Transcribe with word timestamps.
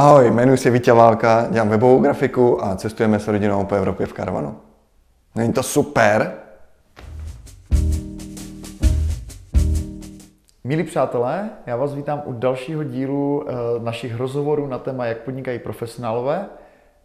Ahoj, 0.00 0.30
jmenuji 0.30 0.58
se 0.58 0.70
Vítě 0.70 0.92
Válka, 0.92 1.46
dělám 1.50 1.68
webovou 1.68 2.00
grafiku 2.00 2.64
a 2.64 2.76
cestujeme 2.76 3.18
s 3.18 3.28
rodinou 3.28 3.64
po 3.64 3.74
Evropě 3.74 4.06
v 4.06 4.12
karavanu. 4.12 4.56
Není 5.34 5.52
to 5.52 5.62
super? 5.62 6.32
Milí 10.64 10.84
přátelé, 10.84 11.50
já 11.66 11.76
vás 11.76 11.94
vítám 11.94 12.22
u 12.24 12.32
dalšího 12.32 12.84
dílu 12.84 13.44
eh, 13.48 13.52
našich 13.84 14.16
rozhovorů 14.16 14.66
na 14.66 14.78
téma, 14.78 15.06
jak 15.06 15.18
podnikají 15.18 15.58
profesionálové. 15.58 16.46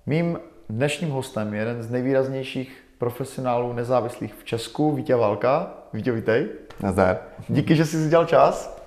Mým 0.06 0.40
dnešním 0.70 1.10
hostem 1.10 1.54
je 1.54 1.60
jeden 1.60 1.84
z 1.84 1.92
nejvýraznějších 1.92 2.84
profesionálů 2.98 3.74
nezávislých 3.74 4.34
v 4.34 4.44
Česku, 4.44 4.96
Vítě 4.96 5.16
Válka. 5.16 5.74
Vítě, 5.94 6.12
vítej. 6.12 6.48
Nazdar. 6.80 7.18
Díky, 7.50 7.76
že 7.76 7.86
jsi 7.86 8.04
si 8.04 8.10
dělal 8.10 8.26
čas. 8.26 8.85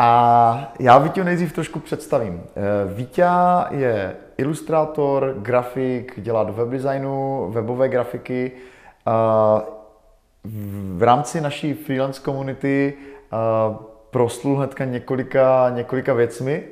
A 0.00 0.72
já 0.80 0.98
Vítě 0.98 1.24
nejdřív 1.24 1.52
trošku 1.52 1.80
představím. 1.80 2.42
Eh, 2.56 2.94
Vítě 2.94 3.26
je 3.70 4.16
ilustrátor, 4.38 5.34
grafik, 5.38 6.12
dělá 6.16 6.44
do 6.44 6.52
webdesignu, 6.52 7.48
webové 7.50 7.88
grafiky. 7.88 8.52
V 10.96 11.02
rámci 11.02 11.40
naší 11.40 11.74
freelance 11.74 12.22
komunity 12.22 12.94
proslul 14.10 14.56
hnedka 14.56 14.84
několika, 14.84 15.70
několika 15.74 16.14
věcmi. 16.14 16.64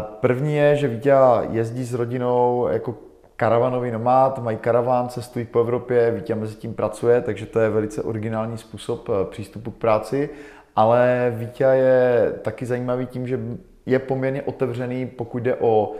První 0.00 0.56
je, 0.56 0.76
že 0.76 0.88
Vítě 0.88 1.14
jezdí 1.50 1.84
s 1.84 1.94
rodinou 1.94 2.68
jako 2.70 2.94
karavanový 3.36 3.90
nomád, 3.90 4.38
mají 4.38 4.56
karaván, 4.56 5.08
cestují 5.08 5.44
po 5.44 5.60
Evropě, 5.60 6.10
Vítě 6.10 6.34
mezi 6.34 6.54
tím 6.54 6.74
pracuje, 6.74 7.20
takže 7.20 7.46
to 7.46 7.60
je 7.60 7.70
velice 7.70 8.02
originální 8.02 8.58
způsob 8.58 9.08
eh, 9.08 9.24
přístupu 9.30 9.70
k 9.70 9.76
práci, 9.76 10.30
ale 10.76 11.32
Vítě 11.36 11.64
je 11.64 12.32
taky 12.42 12.66
zajímavý 12.66 13.06
tím, 13.06 13.26
že 13.26 13.40
je 13.86 13.98
poměrně 13.98 14.42
otevřený, 14.42 15.06
pokud 15.06 15.42
jde 15.42 15.56
o 15.56 15.92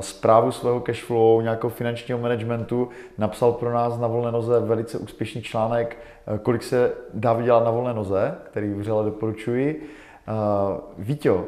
zprávu 0.00 0.48
eh, 0.48 0.52
svého 0.52 0.80
cashflow, 0.80 1.42
nějakého 1.42 1.70
finančního 1.70 2.18
managementu. 2.18 2.88
Napsal 3.18 3.52
pro 3.52 3.72
nás 3.72 3.98
na 3.98 4.08
volné 4.08 4.32
noze 4.32 4.60
velice 4.60 4.98
úspěšný 4.98 5.42
článek, 5.42 5.96
eh, 6.34 6.38
kolik 6.38 6.62
se 6.62 6.92
dá 7.14 7.32
vydělat 7.32 7.64
na 7.64 7.70
volné 7.70 7.94
noze, 7.94 8.34
který 8.50 8.74
vřele 8.74 9.04
doporučuji. 9.04 9.88
Víťo, 10.98 11.44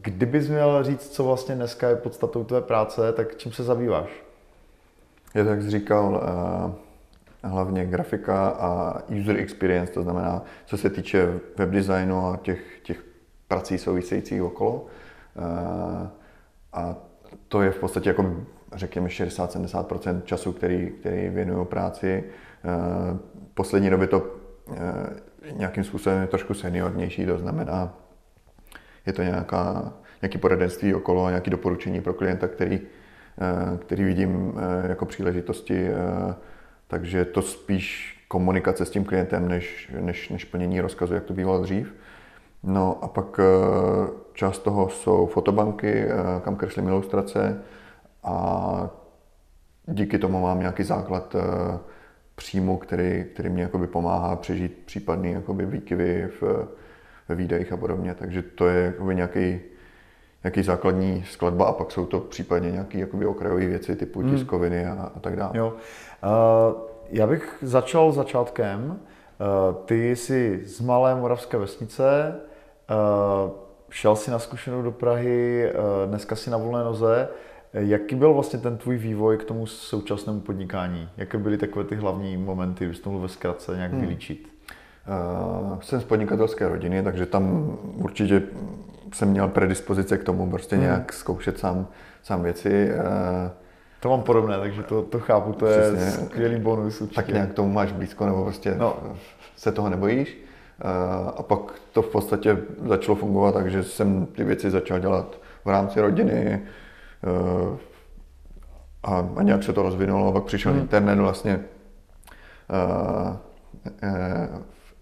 kdybys 0.00 0.48
měl 0.48 0.82
říct, 0.82 1.08
co 1.10 1.24
vlastně 1.24 1.54
dneska 1.54 1.88
je 1.88 1.96
podstatou 1.96 2.44
tvé 2.44 2.60
práce, 2.60 3.12
tak 3.12 3.36
čím 3.36 3.52
se 3.52 3.62
zabýváš? 3.62 4.08
Je 5.34 5.44
tak 5.44 5.62
říkal, 5.62 6.22
eh, 6.22 6.72
hlavně 7.44 7.84
grafika 7.86 8.48
a 8.48 9.02
user 9.20 9.36
experience, 9.36 9.92
to 9.92 10.02
znamená, 10.02 10.42
co 10.66 10.76
se 10.76 10.90
týče 10.90 11.40
webdesignu 11.58 12.26
a 12.26 12.36
těch, 12.36 12.80
těch 12.82 13.04
prací 13.48 13.78
souvisejících 13.78 14.42
okolo. 14.42 14.86
Eh, 15.36 16.08
a 16.72 16.96
to 17.48 17.62
je 17.62 17.70
v 17.70 17.78
podstatě 17.78 18.08
jako 18.08 18.36
řekněme 18.74 19.08
60-70% 19.08 20.22
času, 20.24 20.52
který, 20.52 20.90
který 20.90 21.28
věnuju 21.28 21.64
práci. 21.64 22.24
Eh, 22.64 23.18
poslední 23.54 23.90
době 23.90 24.06
to 24.06 24.36
nějakým 25.56 25.84
způsobem 25.84 26.20
je 26.20 26.26
trošku 26.26 26.54
seniornější, 26.54 27.26
to 27.26 27.38
znamená, 27.38 27.98
je 29.06 29.12
to 29.12 29.22
nějaká, 29.22 29.92
nějaké 30.22 30.38
poradenství 30.38 30.94
okolo, 30.94 31.28
nějaké 31.28 31.50
doporučení 31.50 32.00
pro 32.00 32.14
klienta, 32.14 32.48
který, 32.48 32.80
Eh, 33.38 33.78
který 33.78 34.04
vidím 34.04 34.54
eh, 34.56 34.88
jako 34.88 35.06
příležitosti, 35.06 35.88
eh, 36.84 36.88
takže 36.88 37.24
to 37.24 37.42
spíš 37.42 38.18
komunikace 38.28 38.84
s 38.84 38.90
tím 38.90 39.04
klientem, 39.04 39.48
než, 39.48 39.90
než, 40.00 40.28
než 40.28 40.44
plnění 40.44 40.80
rozkazu, 40.80 41.14
jak 41.14 41.24
to 41.24 41.34
bývalo 41.34 41.62
dřív. 41.62 41.94
No 42.62 43.04
a 43.04 43.08
pak 43.08 43.40
část 44.32 44.58
toho 44.58 44.88
jsou 44.88 45.26
fotobanky, 45.26 46.06
kam 46.44 46.56
kreslím 46.56 46.88
ilustrace 46.88 47.62
a 48.22 48.90
díky 49.86 50.18
tomu 50.18 50.40
mám 50.40 50.60
nějaký 50.60 50.82
základ 50.82 51.36
příjmu, 52.34 52.76
který, 52.76 53.24
který 53.34 53.48
mě 53.48 53.62
jakoby 53.62 53.86
pomáhá 53.86 54.36
přežít 54.36 54.82
případný 54.84 55.36
výkyvy 55.66 56.28
v, 56.40 56.68
ve 57.28 57.34
výdajích 57.34 57.72
a 57.72 57.76
podobně. 57.76 58.14
Takže 58.14 58.42
to 58.42 58.68
je 58.68 58.84
jakoby 58.84 59.14
nějaký 59.14 59.60
nějaký 60.44 60.62
základní 60.62 61.24
skladba 61.30 61.64
a 61.64 61.72
pak 61.72 61.90
jsou 61.90 62.06
to 62.06 62.20
případně 62.20 62.70
nějaké 62.70 62.98
jakoby 62.98 63.26
okrajové 63.26 63.66
věci 63.66 63.96
typu 63.96 64.20
hmm. 64.20 64.30
tiskoviny 64.30 64.86
a, 64.86 65.12
a 65.16 65.20
tak 65.20 65.36
dále. 65.36 65.58
Jo. 65.58 65.72
Uh, 66.24 66.80
já 67.10 67.26
bych 67.26 67.56
začal 67.62 68.12
začátkem. 68.12 68.90
Uh, 68.90 69.74
ty 69.84 70.16
jsi 70.16 70.62
z 70.64 70.80
malé 70.80 71.14
moravské 71.14 71.56
vesnice, 71.56 72.34
uh, 73.46 73.50
šel 73.90 74.16
si 74.16 74.30
na 74.30 74.38
zkušenou 74.38 74.82
do 74.82 74.92
Prahy, 74.92 75.72
uh, 75.72 76.08
dneska 76.08 76.36
si 76.36 76.50
na 76.50 76.56
volné 76.56 76.84
noze. 76.84 77.28
Jaký 77.72 78.14
byl 78.14 78.34
vlastně 78.34 78.58
ten 78.58 78.76
tvůj 78.76 78.96
vývoj 78.96 79.38
k 79.38 79.44
tomu 79.44 79.66
současnému 79.66 80.40
podnikání? 80.40 81.08
Jaké 81.16 81.38
byly 81.38 81.58
takové 81.58 81.84
ty 81.84 81.96
hlavní 81.96 82.36
momenty, 82.36 82.84
kdybys 82.84 83.00
to 83.00 83.10
mohl 83.10 83.22
ve 83.22 83.28
zkratce 83.28 83.76
nějak 83.76 83.92
hmm. 83.92 84.00
vylíčit? 84.00 84.53
Uh, 85.06 85.80
jsem 85.80 86.00
z 86.00 86.04
podnikatelské 86.04 86.68
rodiny, 86.68 87.02
takže 87.02 87.26
tam 87.26 87.76
určitě 87.96 88.42
jsem 89.12 89.28
měl 89.28 89.48
predispozice 89.48 90.18
k 90.18 90.24
tomu 90.24 90.50
prostě 90.50 90.76
hmm. 90.76 90.84
nějak 90.84 91.12
zkoušet 91.12 91.58
sám, 91.58 91.86
sám 92.22 92.42
věci. 92.42 92.90
Uh, 92.94 93.50
to 94.00 94.08
mám 94.08 94.22
podobné, 94.22 94.58
takže 94.58 94.82
to, 94.82 95.02
to 95.02 95.20
chápu, 95.20 95.52
to 95.52 95.66
Přesně. 95.66 96.04
je 96.04 96.10
skvělý 96.10 96.60
bonus 96.60 97.00
určitě. 97.00 97.16
Tak 97.16 97.28
nějak 97.28 97.52
tomu 97.52 97.72
máš 97.72 97.92
blízko, 97.92 98.26
nebo 98.26 98.44
prostě 98.44 98.74
no. 98.78 98.96
se 99.56 99.72
toho 99.72 99.88
nebojíš. 99.88 100.38
Uh, 100.84 101.28
a 101.36 101.42
pak 101.42 101.60
to 101.92 102.02
v 102.02 102.08
podstatě 102.08 102.58
začalo 102.88 103.16
fungovat, 103.16 103.52
takže 103.52 103.82
jsem 103.82 104.26
ty 104.26 104.44
věci 104.44 104.70
začal 104.70 104.98
dělat 104.98 105.38
v 105.64 105.68
rámci 105.68 106.00
rodiny. 106.00 106.62
A, 109.02 109.28
a 109.36 109.42
nějak 109.42 109.62
se 109.62 109.72
to 109.72 109.82
rozvinulo, 109.82 110.28
a 110.28 110.32
pak 110.32 110.44
přišel 110.44 110.72
hmm. 110.72 110.80
internet 110.80 111.18
vlastně. 111.18 111.60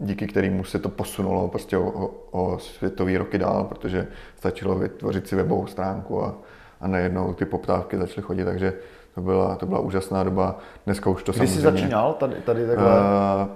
Díky 0.05 0.27
kterému 0.27 0.65
se 0.65 0.79
to 0.79 0.89
posunulo 0.89 1.49
prostě 1.49 1.79
o, 1.79 2.11
o 2.31 2.59
světový 2.59 3.17
roky 3.17 3.39
dál, 3.39 3.65
protože 3.65 4.07
stačilo 4.37 4.75
vytvořit 4.75 5.29
si 5.29 5.37
webovou 5.37 5.67
stránku 5.67 6.25
a, 6.25 6.35
a 6.81 6.89
najednou 6.89 7.33
ty 7.33 7.45
poptávky 7.45 7.99
začaly 7.99 8.23
chodit, 8.23 8.45
takže 8.45 8.73
to 9.15 9.21
byla, 9.21 9.57
to 9.57 9.67
byla 9.67 9.81
úžasná 9.81 10.23
doba. 10.23 10.59
Dneska 10.87 11.11
už 11.11 11.23
to 11.23 11.33
Kdy 11.33 11.39
samozřejmě... 11.39 11.55
jsi 11.55 11.61
začínal 11.61 12.13
tady, 12.13 12.35
tady 12.35 12.67
takhle? 12.67 12.87
Uh, 12.87 13.49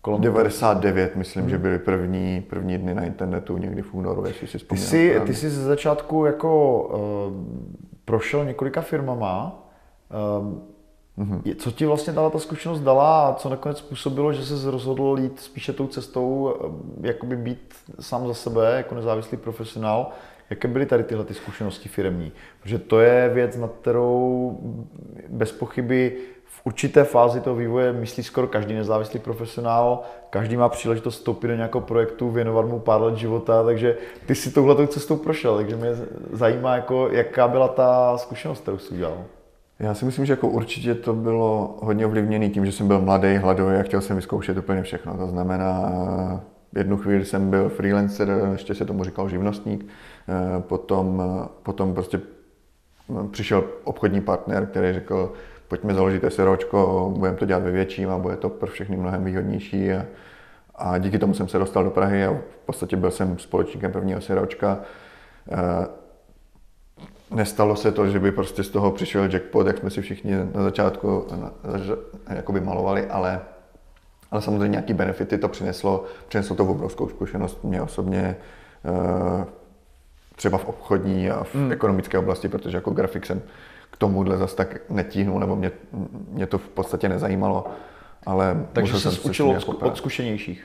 kolem 0.00 0.20
99, 0.20 1.16
myslím, 1.16 1.42
hmm. 1.42 1.50
že 1.50 1.58
byly 1.58 1.78
první, 1.78 2.40
první 2.50 2.78
dny 2.78 2.94
na 2.94 3.04
internetu 3.04 3.58
někdy 3.58 3.82
v 3.82 3.94
únoru, 3.94 4.26
jestli 4.26 4.46
si 4.46 4.58
vzpomínám. 4.58 4.84
Ty 4.84 4.90
jsi, 4.90 5.20
ty 5.26 5.34
jsi 5.34 5.50
ze 5.50 5.64
začátku 5.64 6.24
jako 6.24 6.82
uh, 6.82 7.32
prošel 8.04 8.44
několika 8.44 8.80
firmama. 8.80 9.62
Uh, 10.38 10.58
Mm-hmm. 11.18 11.54
Co 11.56 11.70
ti 11.70 11.86
vlastně 11.86 12.12
dala 12.12 12.30
ta 12.30 12.38
zkušenost 12.38 12.80
dala 12.80 13.28
a 13.28 13.34
co 13.34 13.48
nakonec 13.48 13.78
způsobilo, 13.78 14.32
že 14.32 14.44
se 14.44 14.70
rozhodl 14.70 15.16
jít 15.20 15.40
spíše 15.40 15.72
tou 15.72 15.86
cestou, 15.86 16.54
eh, 17.02 17.08
jakoby 17.08 17.36
být 17.36 17.74
sám 18.00 18.26
za 18.26 18.34
sebe 18.34 18.76
jako 18.76 18.94
nezávislý 18.94 19.38
profesionál? 19.38 20.10
Jaké 20.50 20.68
byly 20.68 20.86
tady 20.86 21.04
tyhle 21.04 21.24
ty 21.24 21.34
zkušenosti 21.34 21.88
firmní? 21.88 22.32
Protože 22.62 22.78
to 22.78 23.00
je 23.00 23.28
věc, 23.28 23.56
na 23.56 23.68
kterou 23.68 24.58
bez 25.28 25.52
pochyby 25.52 26.16
v 26.44 26.60
určité 26.64 27.04
fázi 27.04 27.40
toho 27.40 27.56
vývoje 27.56 27.92
myslí 27.92 28.22
skoro 28.22 28.46
každý 28.46 28.74
nezávislý 28.74 29.20
profesionál, 29.20 30.02
každý 30.30 30.56
má 30.56 30.68
příležitost 30.68 31.14
vstoupit 31.14 31.48
do 31.48 31.54
nějakého 31.54 31.80
projektu, 31.80 32.30
věnovat 32.30 32.66
mu 32.66 32.78
pár 32.78 33.02
let 33.02 33.16
života, 33.16 33.62
takže 33.62 33.96
ty 34.26 34.34
si 34.34 34.50
touhletou 34.50 34.86
cestou 34.86 35.16
prošel, 35.16 35.56
takže 35.56 35.76
mě 35.76 35.90
zajímá, 36.32 36.74
jako, 36.74 37.08
jaká 37.08 37.48
byla 37.48 37.68
ta 37.68 38.18
zkušenost, 38.18 38.60
kterou 38.60 38.78
jsi 38.78 38.94
udělal. 38.94 39.24
Já 39.80 39.94
si 39.94 40.04
myslím, 40.04 40.26
že 40.26 40.32
jako 40.32 40.48
určitě 40.48 40.94
to 40.94 41.14
bylo 41.14 41.78
hodně 41.82 42.06
ovlivněné 42.06 42.48
tím, 42.48 42.66
že 42.66 42.72
jsem 42.72 42.88
byl 42.88 43.00
mladý, 43.00 43.36
hladový 43.36 43.76
a 43.76 43.82
chtěl 43.82 44.00
jsem 44.00 44.16
vyzkoušet 44.16 44.56
úplně 44.58 44.82
všechno. 44.82 45.16
To 45.16 45.26
znamená, 45.26 45.92
jednu 46.76 46.96
chvíli 46.96 47.24
jsem 47.24 47.50
byl 47.50 47.68
freelancer, 47.68 48.48
ještě 48.52 48.74
se 48.74 48.84
tomu 48.84 49.04
říkal 49.04 49.28
živnostník, 49.28 49.86
potom, 50.60 51.22
potom 51.62 51.94
prostě 51.94 52.20
přišel 53.30 53.64
obchodní 53.84 54.20
partner, 54.20 54.66
který 54.66 54.92
řekl, 54.92 55.32
pojďme 55.68 55.94
založit 55.94 56.24
SROčko, 56.28 57.12
budeme 57.18 57.36
to 57.36 57.46
dělat 57.46 57.62
ve 57.62 57.70
větším 57.70 58.10
a 58.10 58.18
bude 58.18 58.36
to 58.36 58.48
pro 58.48 58.70
všechny 58.70 58.96
mnohem 58.96 59.24
výhodnější. 59.24 59.92
A, 59.92 60.06
a 60.74 60.98
díky 60.98 61.18
tomu 61.18 61.34
jsem 61.34 61.48
se 61.48 61.58
dostal 61.58 61.84
do 61.84 61.90
Prahy 61.90 62.24
a 62.24 62.32
v 62.32 62.66
podstatě 62.66 62.96
byl 62.96 63.10
jsem 63.10 63.38
společníkem 63.38 63.92
prvního 63.92 64.20
SROčka 64.20 64.80
nestalo 67.30 67.76
se 67.76 67.92
to, 67.92 68.08
že 68.08 68.20
by 68.20 68.32
prostě 68.32 68.62
z 68.62 68.68
toho 68.68 68.90
přišel 68.90 69.24
jackpot, 69.32 69.66
jak 69.66 69.78
jsme 69.78 69.90
si 69.90 70.02
všichni 70.02 70.32
na 70.54 70.62
začátku 70.62 71.26
jakoby 72.28 72.60
malovali, 72.60 73.06
ale, 73.06 73.40
ale 74.30 74.42
samozřejmě 74.42 74.68
nějaký 74.68 74.94
benefity 74.94 75.38
to 75.38 75.48
přineslo. 75.48 76.04
Přineslo 76.28 76.56
to 76.56 76.64
v 76.64 76.70
obrovskou 76.70 77.08
zkušenost 77.08 77.64
mě 77.64 77.82
osobně 77.82 78.36
eh, 78.84 79.44
třeba 80.36 80.58
v 80.58 80.64
obchodní 80.64 81.30
a 81.30 81.44
v 81.44 81.54
hmm. 81.54 81.72
ekonomické 81.72 82.18
oblasti, 82.18 82.48
protože 82.48 82.76
jako 82.76 82.90
grafik 82.90 83.26
jsem 83.26 83.42
k 83.90 83.96
tomuhle 83.96 84.38
zase 84.38 84.56
tak 84.56 84.90
netíhnul, 84.90 85.40
nebo 85.40 85.56
mě, 85.56 85.70
mě 86.28 86.46
to 86.46 86.58
v 86.58 86.68
podstatě 86.68 87.08
nezajímalo. 87.08 87.66
Ale 88.26 88.66
Takže 88.72 89.00
se 89.00 89.20
učil 89.20 89.50
od, 89.66 89.82
od 89.82 89.96
zkušenějších? 89.96 90.64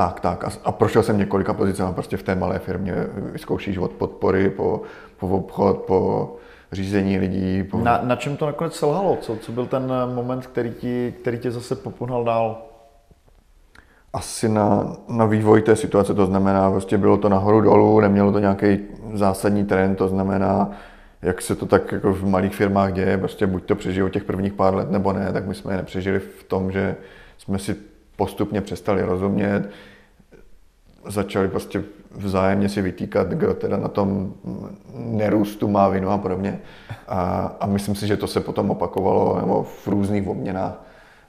Tak, 0.00 0.20
tak. 0.20 0.44
A, 0.44 0.48
a 0.64 0.72
prošel 0.72 1.02
jsem 1.02 1.18
několika 1.18 1.54
pozicemi 1.54 1.92
prostě 1.92 2.16
v 2.16 2.22
té 2.22 2.34
malé 2.34 2.58
firmě. 2.58 2.94
Vyzkoušíš 3.14 3.78
od 3.78 3.90
podpory 3.90 4.50
po, 4.50 4.82
po 5.18 5.28
obchod, 5.28 5.78
po 5.78 6.32
řízení 6.72 7.18
lidí. 7.18 7.62
Po... 7.62 7.78
Na, 7.78 8.00
na 8.02 8.16
čem 8.16 8.36
to 8.36 8.46
nakonec 8.46 8.74
selhalo? 8.74 9.18
Co, 9.20 9.36
co 9.36 9.52
byl 9.52 9.66
ten 9.66 9.92
moment, 10.14 10.46
který, 10.46 10.70
ti, 10.70 11.14
který 11.20 11.38
tě 11.38 11.50
zase 11.50 11.76
popohnal 11.76 12.24
dál? 12.24 12.62
Asi 14.12 14.48
na, 14.48 14.96
na 15.08 15.24
vývoj 15.24 15.62
té 15.62 15.76
situace, 15.76 16.14
to 16.14 16.26
znamená, 16.26 16.70
prostě 16.70 16.98
bylo 16.98 17.16
to 17.16 17.28
nahoru 17.28 17.60
dolů, 17.60 18.00
nemělo 18.00 18.32
to 18.32 18.38
nějaký 18.38 18.78
zásadní 19.12 19.64
trend, 19.64 19.96
to 19.96 20.08
znamená, 20.08 20.70
jak 21.22 21.42
se 21.42 21.54
to 21.54 21.66
tak 21.66 21.92
jako 21.92 22.12
v 22.12 22.24
malých 22.24 22.54
firmách 22.54 22.92
děje, 22.92 23.18
prostě 23.18 23.46
buď 23.46 23.64
to 23.64 23.74
přežijou 23.74 24.08
těch 24.08 24.24
prvních 24.24 24.52
pár 24.52 24.74
let 24.74 24.90
nebo 24.90 25.12
ne, 25.12 25.32
tak 25.32 25.46
my 25.46 25.54
jsme 25.54 25.72
je 25.72 25.76
nepřežili 25.76 26.18
v 26.18 26.44
tom, 26.44 26.72
že 26.72 26.96
jsme 27.38 27.58
si 27.58 27.76
postupně 28.16 28.60
přestali 28.60 29.02
rozumět, 29.02 29.68
začali 31.06 31.48
prostě 31.48 31.82
vzájemně 32.10 32.68
si 32.68 32.82
vytýkat, 32.82 33.28
kdo 33.28 33.54
teda 33.54 33.76
na 33.76 33.88
tom 33.88 34.34
nerůstu 34.94 35.68
má 35.68 35.88
vinu 35.88 36.10
a 36.10 36.18
podobně. 36.18 36.60
A, 37.08 37.52
a 37.60 37.66
myslím 37.66 37.94
si, 37.94 38.06
že 38.06 38.16
to 38.16 38.26
se 38.26 38.40
potom 38.40 38.70
opakovalo 38.70 39.40
nebo 39.40 39.62
v 39.62 39.88
různých 39.88 40.28
obměnách 40.28 40.82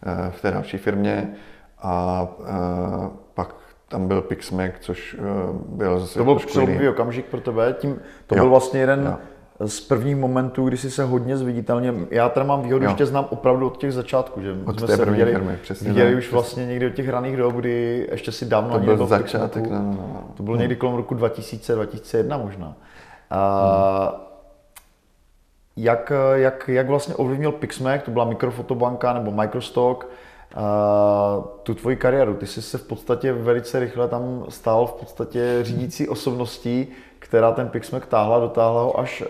eh, 0.06 0.32
v 0.32 0.42
té 0.42 0.52
další 0.52 0.78
firmě. 0.78 1.34
A, 1.80 1.92
a 1.92 2.28
eh, 2.46 3.10
pak 3.34 3.56
tam 3.88 4.08
byl 4.08 4.22
Pixmac, 4.22 4.72
což 4.80 5.16
eh, 5.20 5.24
byl 5.66 6.00
zase 6.00 6.20
To 6.20 6.26
byl 6.26 6.36
přelomový 6.36 6.88
okamžik 6.88 7.26
pro 7.26 7.42
tebe, 7.42 7.76
tím, 7.80 8.00
to 8.28 8.36
jo. 8.36 8.42
byl 8.42 8.50
vlastně 8.50 8.80
jeden 8.80 9.04
jo 9.06 9.18
z 9.66 9.80
prvních 9.80 10.16
momentů, 10.16 10.68
kdy 10.68 10.78
jsi 10.78 10.92
se 10.92 11.04
hodně 11.04 11.38
zviditelně, 11.38 11.94
já 12.10 12.30
teda 12.30 12.46
mám 12.46 12.62
výhodu, 12.62 12.88
že 12.88 12.94
tě 12.94 13.06
znám 13.06 13.28
opravdu 13.30 13.68
od 13.68 13.78
těch 13.78 13.94
začátků, 13.94 14.42
že 14.42 14.56
od 14.66 14.78
jsme 14.78 14.88
té 14.88 14.98
se 14.98 15.06
viděli, 15.06 15.32
firmy, 15.32 15.58
přesně 15.62 15.90
viděli 15.90 16.16
už 16.16 16.32
vlastně 16.32 16.66
někdy 16.66 16.88
od 16.88 16.94
těch 16.94 17.10
raných 17.10 17.38
dob, 17.38 17.56
kdy 17.56 18.08
ještě 18.12 18.32
si 18.32 18.46
dávno 18.46 18.80
to 18.80 18.86
byl 18.86 19.08
začátek, 19.08 19.70
no, 19.70 19.80
no, 19.80 19.92
no. 19.92 20.24
To 20.38 20.44
bylo 20.44 20.56
někdy 20.56 20.76
kolem 20.76 20.96
roku 20.96 21.14
2000, 21.14 21.76
2001 21.76 22.38
možná. 22.38 22.76
A, 23.30 24.14
hmm. 24.16 24.26
jak, 25.76 26.12
jak, 26.34 26.68
jak 26.68 26.88
vlastně 26.88 27.16
ovlivnil 27.16 27.52
Pixmac, 27.52 28.02
to 28.04 28.12
byla 28.12 28.26
mikrofotobanka 28.26 29.14
nebo 29.14 29.32
Microstock, 29.32 30.08
a 30.56 31.44
tu 31.64 31.74
tvoji 31.74 31.96
kariéru. 31.96 32.34
Ty 32.34 32.48
jsi 32.48 32.62
se 32.62 32.78
v 32.78 32.88
podstatě 32.88 33.34
velice 33.34 33.80
rychle 33.80 34.08
tam 34.08 34.46
stál 34.50 34.88
v 34.88 34.94
podstatě 34.94 35.60
řídící 35.62 36.10
osobností, 36.10 36.88
která 37.32 37.52
ten 37.52 37.70
Pixmac 37.70 38.04
táhla, 38.08 38.40
dotáhla 38.40 38.82
ho 38.82 39.00
až 39.00 39.22
uh, 39.22 39.28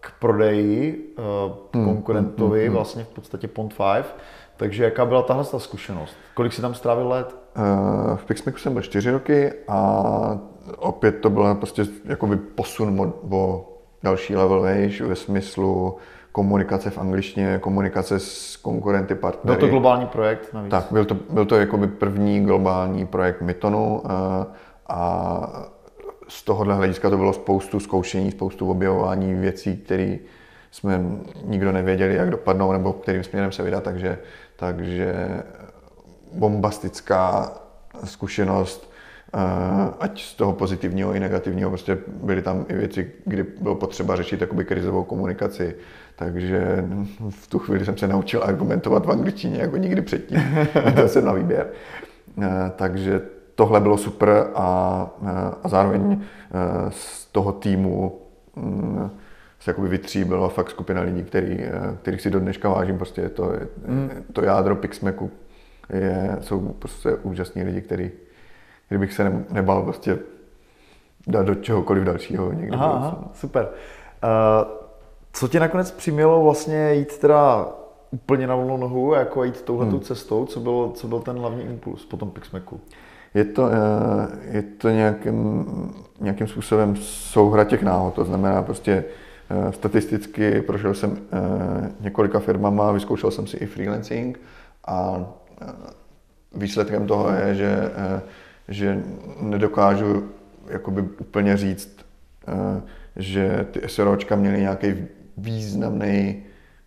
k 0.00 0.12
prodeji 0.18 1.14
uh, 1.18 1.84
konkurentovi, 1.84 2.60
mm, 2.60 2.66
mm, 2.66 2.74
vlastně 2.74 3.04
v 3.04 3.08
podstatě 3.08 3.48
Pont 3.48 3.74
5. 3.94 4.16
Takže 4.56 4.84
jaká 4.84 5.04
byla 5.04 5.22
tahle 5.22 5.44
ta 5.44 5.58
zkušenost? 5.58 6.16
Kolik 6.34 6.52
si 6.52 6.62
tam 6.62 6.74
strávil 6.74 7.08
let? 7.08 7.36
Uh, 7.56 8.16
v 8.16 8.24
Pixmacu 8.24 8.58
jsem 8.58 8.72
byl 8.72 8.82
čtyři 8.82 9.10
roky 9.10 9.52
a 9.68 10.38
opět 10.78 11.12
to 11.12 11.30
byl 11.30 11.54
prostě 11.54 11.82
jakoby 12.04 12.36
posun 12.36 13.12
o 13.30 13.68
další 14.02 14.36
level 14.36 14.60
vejš 14.60 15.00
ve 15.00 15.16
smyslu 15.16 15.96
komunikace 16.32 16.90
v 16.90 16.98
angličtině, 16.98 17.58
komunikace 17.58 18.18
s 18.18 18.56
konkurenty, 18.56 19.14
partnery. 19.14 19.58
Byl 19.58 19.66
to 19.66 19.70
globální 19.70 20.06
projekt 20.06 20.52
navíc? 20.52 20.70
Tak, 20.70 20.84
byl 20.90 21.04
to, 21.04 21.16
byl 21.30 21.44
to 21.44 21.56
jakoby 21.56 21.86
první 21.86 22.44
globální 22.44 23.06
projekt 23.06 23.40
Mytonu 23.40 24.02
a, 24.10 24.46
a 24.88 25.73
z 26.28 26.42
tohohle 26.42 26.74
hlediska 26.74 27.10
to 27.10 27.16
bylo 27.16 27.32
spoustu 27.32 27.80
zkoušení, 27.80 28.30
spoustu 28.30 28.70
objevování 28.70 29.34
věcí, 29.34 29.76
které 29.76 30.16
jsme 30.70 31.00
nikdo 31.44 31.72
nevěděli, 31.72 32.14
jak 32.14 32.30
dopadnou, 32.30 32.72
nebo 32.72 32.92
kterým 32.92 33.24
směrem 33.24 33.52
se 33.52 33.62
vydat, 33.62 33.84
takže, 33.84 34.18
takže 34.56 35.28
bombastická 36.32 37.52
zkušenost, 38.04 38.92
eh, 39.34 39.38
ať 40.00 40.22
z 40.22 40.34
toho 40.34 40.52
pozitivního 40.52 41.14
i 41.14 41.20
negativního, 41.20 41.70
prostě 41.70 41.98
byly 42.06 42.42
tam 42.42 42.66
i 42.68 42.74
věci, 42.74 43.12
kdy 43.24 43.42
bylo 43.60 43.74
potřeba 43.74 44.16
řešit 44.16 44.40
jakoby 44.40 44.64
krizovou 44.64 45.04
komunikaci, 45.04 45.76
takže 46.16 46.84
v 47.30 47.46
tu 47.46 47.58
chvíli 47.58 47.84
jsem 47.84 47.98
se 47.98 48.08
naučil 48.08 48.44
argumentovat 48.44 49.06
v 49.06 49.10
angličtině 49.10 49.58
jako 49.58 49.76
nikdy 49.76 50.02
předtím, 50.02 50.40
to 50.96 51.08
jsem 51.08 51.24
na 51.24 51.32
výběr. 51.32 51.70
Eh, 52.42 52.72
takže 52.76 53.20
tohle 53.54 53.80
bylo 53.80 53.96
super 53.96 54.50
a, 54.54 55.10
a 55.62 55.68
zároveň 55.68 56.20
eh, 56.20 56.90
z 56.90 57.26
toho 57.26 57.52
týmu 57.52 58.20
mm, 58.56 59.10
se 59.60 59.70
jakoby 59.70 59.88
vytříbila 59.88 60.48
fakt 60.48 60.70
skupina 60.70 61.00
lidí, 61.00 61.22
který, 61.22 61.60
eh, 61.60 61.96
kterých 62.02 62.20
si 62.20 62.30
do 62.30 62.40
dneška 62.40 62.68
vážím. 62.68 62.96
Prostě 62.96 63.20
je 63.20 63.28
to, 63.28 63.52
mm. 63.86 64.10
to 64.32 64.44
jádro 64.44 64.76
Pixmeku 64.76 65.30
je, 65.88 66.36
jsou 66.40 66.60
prostě 66.60 67.16
úžasní 67.22 67.62
lidi, 67.62 67.80
který, 67.80 68.10
kdybych 68.88 69.12
se 69.12 69.24
ne, 69.24 69.44
nebal 69.50 69.82
prostě 69.82 70.18
dát 71.26 71.46
do 71.46 71.54
čehokoliv 71.54 72.04
dalšího 72.04 72.52
někdy. 72.52 72.76
Aha, 72.76 72.92
aha, 72.92 73.28
super. 73.34 73.68
Uh, 74.24 74.70
co 75.32 75.48
tě 75.48 75.60
nakonec 75.60 75.90
přimělo 75.90 76.42
vlastně 76.42 76.94
jít 76.94 77.18
teda 77.18 77.68
úplně 78.10 78.46
na 78.46 78.54
volnou 78.54 78.76
nohu, 78.76 79.14
jako 79.14 79.44
jít 79.44 79.62
touhletou 79.62 79.96
hmm. 79.96 80.00
cestou? 80.00 80.46
Co 80.46 80.60
byl, 80.60 80.90
co 80.94 81.08
byl 81.08 81.20
ten 81.20 81.38
hlavní 81.38 81.64
impuls 81.64 82.04
po 82.04 82.16
tom 82.16 82.30
Pixmeku? 82.30 82.80
Je 83.34 83.44
to, 83.44 83.70
eh, 83.72 84.56
je 84.56 84.62
to 84.62 84.90
nějakým, 84.90 85.66
nějakým 86.20 86.46
způsobem 86.46 86.96
souhra 86.96 87.64
těch 87.64 87.82
náhod, 87.82 88.14
to 88.14 88.24
znamená 88.24 88.62
prostě 88.62 89.04
eh, 89.50 89.72
statisticky 89.72 90.62
prošel 90.62 90.94
jsem 90.94 91.18
eh, 91.32 91.90
několika 92.00 92.38
firmama, 92.38 92.92
vyzkoušel 92.92 93.30
jsem 93.30 93.46
si 93.46 93.56
i 93.56 93.66
freelancing 93.66 94.40
a 94.86 95.26
výsledkem 96.56 97.06
toho 97.06 97.30
je, 97.30 97.54
že, 97.54 97.90
že 98.68 99.02
nedokážu 99.40 100.28
jakoby 100.68 101.02
úplně 101.02 101.56
říct, 101.56 101.96
že 103.16 103.66
ty 103.70 103.88
SROčka 103.88 104.36
měly 104.36 104.60
nějaký 104.60 104.94
významný 105.36 106.42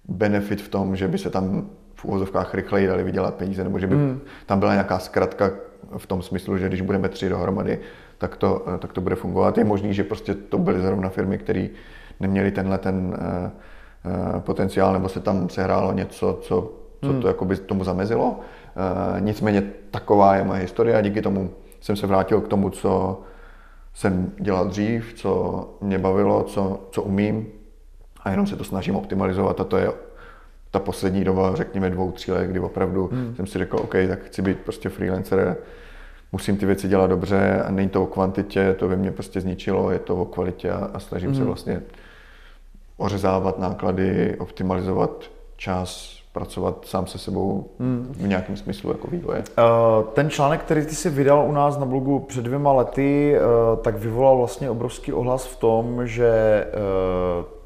benefit 0.07 0.61
v 0.61 0.69
tom, 0.69 0.95
že 0.95 1.07
by 1.07 1.17
se 1.17 1.29
tam 1.29 1.69
v 1.95 2.05
úvozovkách 2.05 2.53
rychleji 2.53 2.88
dali 2.88 3.03
vydělat 3.03 3.35
peníze, 3.35 3.63
nebo 3.63 3.79
že 3.79 3.88
by 3.88 3.95
hmm. 3.95 4.19
tam 4.45 4.59
byla 4.59 4.71
nějaká 4.71 4.99
zkratka 4.99 5.51
v 5.97 6.05
tom 6.05 6.21
smyslu, 6.21 6.57
že 6.57 6.67
když 6.67 6.81
budeme 6.81 7.09
tři 7.09 7.29
dohromady, 7.29 7.79
tak 8.17 8.35
to, 8.35 8.65
tak 8.79 8.93
to 8.93 9.01
bude 9.01 9.15
fungovat. 9.15 9.57
Je 9.57 9.63
možný, 9.63 9.93
že 9.93 10.03
prostě 10.03 10.33
to 10.33 10.57
byly 10.57 10.81
zrovna 10.81 11.09
firmy, 11.09 11.37
které 11.37 11.67
neměly 12.19 12.51
tenhle 12.51 12.77
ten 12.77 12.95
uh, 12.95 14.39
potenciál, 14.39 14.93
nebo 14.93 15.09
se 15.09 15.19
tam 15.19 15.49
sehrálo 15.49 15.93
něco, 15.93 16.39
co, 16.41 16.71
co 17.01 17.09
hmm. 17.11 17.21
to 17.21 17.27
jakoby 17.27 17.57
tomu 17.57 17.83
zamezilo. 17.83 18.39
Nicméně 19.19 19.63
taková 19.91 20.35
je 20.35 20.44
moje 20.44 20.61
historie 20.61 20.97
a 20.97 21.01
díky 21.01 21.21
tomu 21.21 21.49
jsem 21.81 21.95
se 21.95 22.07
vrátil 22.07 22.41
k 22.41 22.47
tomu, 22.47 22.69
co 22.69 23.21
jsem 23.94 24.31
dělal 24.39 24.67
dřív, 24.67 25.13
co 25.13 25.63
mě 25.81 25.99
bavilo, 25.99 26.44
co, 26.44 26.87
co 26.91 27.01
umím 27.01 27.47
a 28.23 28.31
jenom 28.31 28.47
se 28.47 28.56
to 28.56 28.63
snažím 28.63 28.95
optimalizovat 28.95 29.61
a 29.61 29.63
to 29.63 29.77
je 29.77 29.91
ta 30.77 30.83
poslední 30.83 31.23
doba, 31.23 31.55
řekněme 31.55 31.89
dvou, 31.89 32.11
tří 32.11 32.31
let, 32.31 32.47
kdy 32.47 32.59
opravdu 32.59 33.09
hmm. 33.11 33.35
jsem 33.35 33.47
si 33.47 33.59
řekl, 33.59 33.77
OK, 33.77 33.95
tak 34.07 34.23
chci 34.23 34.41
být 34.41 34.57
prostě 34.57 34.89
freelancer, 34.89 35.57
musím 36.31 36.57
ty 36.57 36.65
věci 36.65 36.87
dělat 36.87 37.07
dobře 37.07 37.63
a 37.67 37.71
není 37.71 37.89
to 37.89 38.03
o 38.03 38.05
kvantitě, 38.05 38.75
to 38.79 38.87
by 38.87 38.97
mě 38.97 39.11
prostě 39.11 39.41
zničilo, 39.41 39.91
je 39.91 39.99
to 39.99 40.15
o 40.15 40.25
kvalitě 40.25 40.71
a, 40.71 40.89
a 40.93 40.99
snažím 40.99 41.29
hmm. 41.29 41.37
se 41.37 41.43
vlastně 41.43 41.81
ořezávat 42.97 43.59
náklady, 43.59 44.35
optimalizovat 44.39 45.25
čas, 45.55 46.17
pracovat 46.33 46.85
sám 46.85 47.07
se 47.07 47.17
sebou 47.17 47.69
hmm. 47.79 48.07
v 48.11 48.27
nějakém 48.27 48.57
smyslu 48.57 48.91
jako 48.91 49.07
vývoje. 49.07 49.43
Ten 50.13 50.29
článek, 50.29 50.61
který 50.61 50.85
ty 50.85 50.95
si 50.95 51.09
vydal 51.09 51.45
u 51.47 51.51
nás 51.51 51.77
na 51.77 51.85
blogu 51.85 52.19
před 52.19 52.41
dvěma 52.41 52.73
lety, 52.73 53.35
eh, 53.35 53.39
tak 53.81 53.95
vyvolal 53.95 54.37
vlastně 54.37 54.69
obrovský 54.69 55.13
ohlas 55.13 55.45
v 55.45 55.55
tom, 55.55 56.07
že 56.07 56.27
eh, 56.67 57.56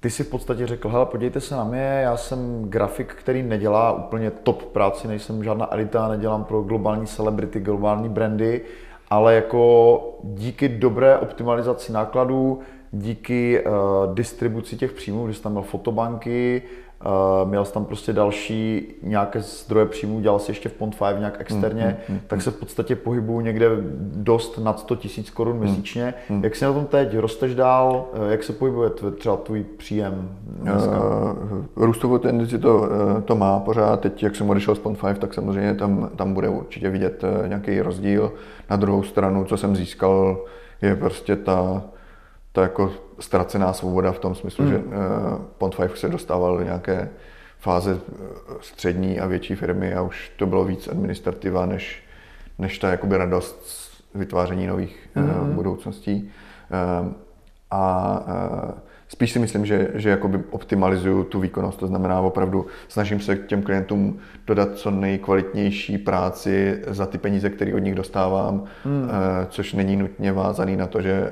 ty 0.00 0.10
si 0.10 0.24
v 0.24 0.30
podstatě 0.30 0.66
řekl, 0.66 0.88
hele, 0.88 1.06
podívejte 1.06 1.40
se 1.40 1.56
na 1.56 1.64
mě, 1.64 2.00
já 2.02 2.16
jsem 2.16 2.64
grafik, 2.68 3.14
který 3.14 3.42
nedělá 3.42 3.92
úplně 3.92 4.30
top 4.30 4.62
práci, 4.62 5.08
nejsem 5.08 5.44
žádná 5.44 5.72
elita, 5.72 6.08
nedělám 6.08 6.44
pro 6.44 6.62
globální 6.62 7.06
celebrity, 7.06 7.60
globální 7.60 8.08
brandy, 8.08 8.60
ale 9.10 9.34
jako 9.34 10.18
díky 10.24 10.68
dobré 10.68 11.18
optimalizaci 11.18 11.92
nákladů, 11.92 12.60
díky 12.92 13.64
uh, 13.64 14.14
distribuci 14.14 14.76
těch 14.76 14.92
příjmů, 14.92 15.26
když 15.26 15.38
tam 15.38 15.52
měl 15.52 15.64
fotobanky, 15.64 16.62
měl 17.44 17.64
jsi 17.64 17.72
tam 17.72 17.84
prostě 17.84 18.12
další 18.12 18.88
nějaké 19.02 19.40
zdroje 19.40 19.86
příjmů, 19.86 20.20
dělal 20.20 20.38
si 20.38 20.50
ještě 20.50 20.68
v 20.68 20.72
Pont 20.72 20.98
5 20.98 21.18
nějak 21.18 21.40
externě, 21.40 21.96
mm, 22.08 22.14
mm, 22.14 22.20
tak 22.26 22.42
se 22.42 22.50
v 22.50 22.56
podstatě 22.56 22.96
pohybuju 22.96 23.40
někde 23.40 23.68
dost 24.00 24.58
nad 24.58 24.80
100 24.80 24.96
tisíc 24.96 25.30
korun 25.30 25.56
mm, 25.56 25.62
měsíčně. 25.62 26.14
Mm. 26.30 26.44
Jak 26.44 26.56
jsi 26.56 26.64
na 26.64 26.72
tom 26.72 26.86
teď? 26.86 27.16
Rosteš 27.16 27.54
dál? 27.54 28.06
Eh, 28.14 28.30
jak 28.30 28.44
se 28.44 28.52
pohybuje 28.52 28.90
třeba 29.18 29.36
tvůj 29.36 29.64
příjem 29.76 30.38
dneska? 30.46 31.04
Uh, 31.04 31.64
růstovou 31.76 32.18
tendenci 32.18 32.58
to, 32.58 32.76
uh, 32.76 33.20
to 33.24 33.36
má 33.36 33.60
pořád. 33.60 34.00
Teď, 34.00 34.22
jak 34.22 34.36
jsem 34.36 34.50
odešel 34.50 34.74
z 34.74 34.78
Pont 34.78 35.00
5, 35.00 35.18
tak 35.18 35.34
samozřejmě 35.34 35.74
tam, 35.74 36.10
tam 36.16 36.34
bude 36.34 36.48
určitě 36.48 36.90
vidět 36.90 37.24
nějaký 37.46 37.80
rozdíl. 37.80 38.32
Na 38.70 38.76
druhou 38.76 39.02
stranu, 39.02 39.44
co 39.44 39.56
jsem 39.56 39.76
získal, 39.76 40.44
je 40.82 40.96
prostě 40.96 41.36
ta 41.36 41.82
ta 42.58 42.62
jako 42.62 42.92
ztracená 43.20 43.72
svoboda 43.72 44.12
v 44.12 44.18
tom 44.18 44.34
smyslu, 44.34 44.64
hmm. 44.64 44.72
že 44.72 44.78
uh, 44.78 44.92
Pont 45.58 45.76
5 45.76 45.96
se 45.96 46.08
dostával 46.08 46.58
do 46.58 46.64
nějaké 46.64 47.08
fáze 47.58 47.98
eh, 47.98 48.54
střední 48.60 49.20
a 49.20 49.26
větší 49.26 49.54
firmy 49.54 49.94
a 49.94 50.02
už 50.02 50.32
to 50.36 50.46
bylo 50.46 50.64
víc 50.64 50.88
administrativa 50.88 51.66
než, 51.66 52.02
než 52.58 52.78
ta 52.78 52.90
jakoby 52.90 53.16
radost 53.16 53.66
z 53.66 54.02
vytváření 54.14 54.66
nových 54.66 55.08
mm-hmm. 55.16 55.52
budoucností. 55.52 56.30
A 57.70 58.22
spíš 59.08 59.32
si 59.32 59.38
myslím, 59.38 59.66
že, 59.66 59.88
že 59.94 60.10
jakoby 60.10 60.40
optimalizuju 60.50 61.24
tu 61.24 61.40
výkonnost, 61.40 61.78
to 61.78 61.86
znamená 61.86 62.20
opravdu 62.20 62.66
snažím 62.88 63.20
se 63.20 63.36
těm 63.36 63.62
klientům 63.62 64.18
dodat 64.46 64.74
co 64.74 64.90
nejkvalitnější 64.90 65.98
práci 65.98 66.82
za 66.86 67.06
ty 67.06 67.18
peníze, 67.18 67.50
které 67.50 67.74
od 67.74 67.78
nich 67.78 67.94
dostávám, 67.94 68.64
mm. 68.84 69.10
což 69.48 69.72
není 69.72 69.96
nutně 69.96 70.32
vázaný 70.32 70.76
na 70.76 70.86
to, 70.86 71.02
že 71.02 71.30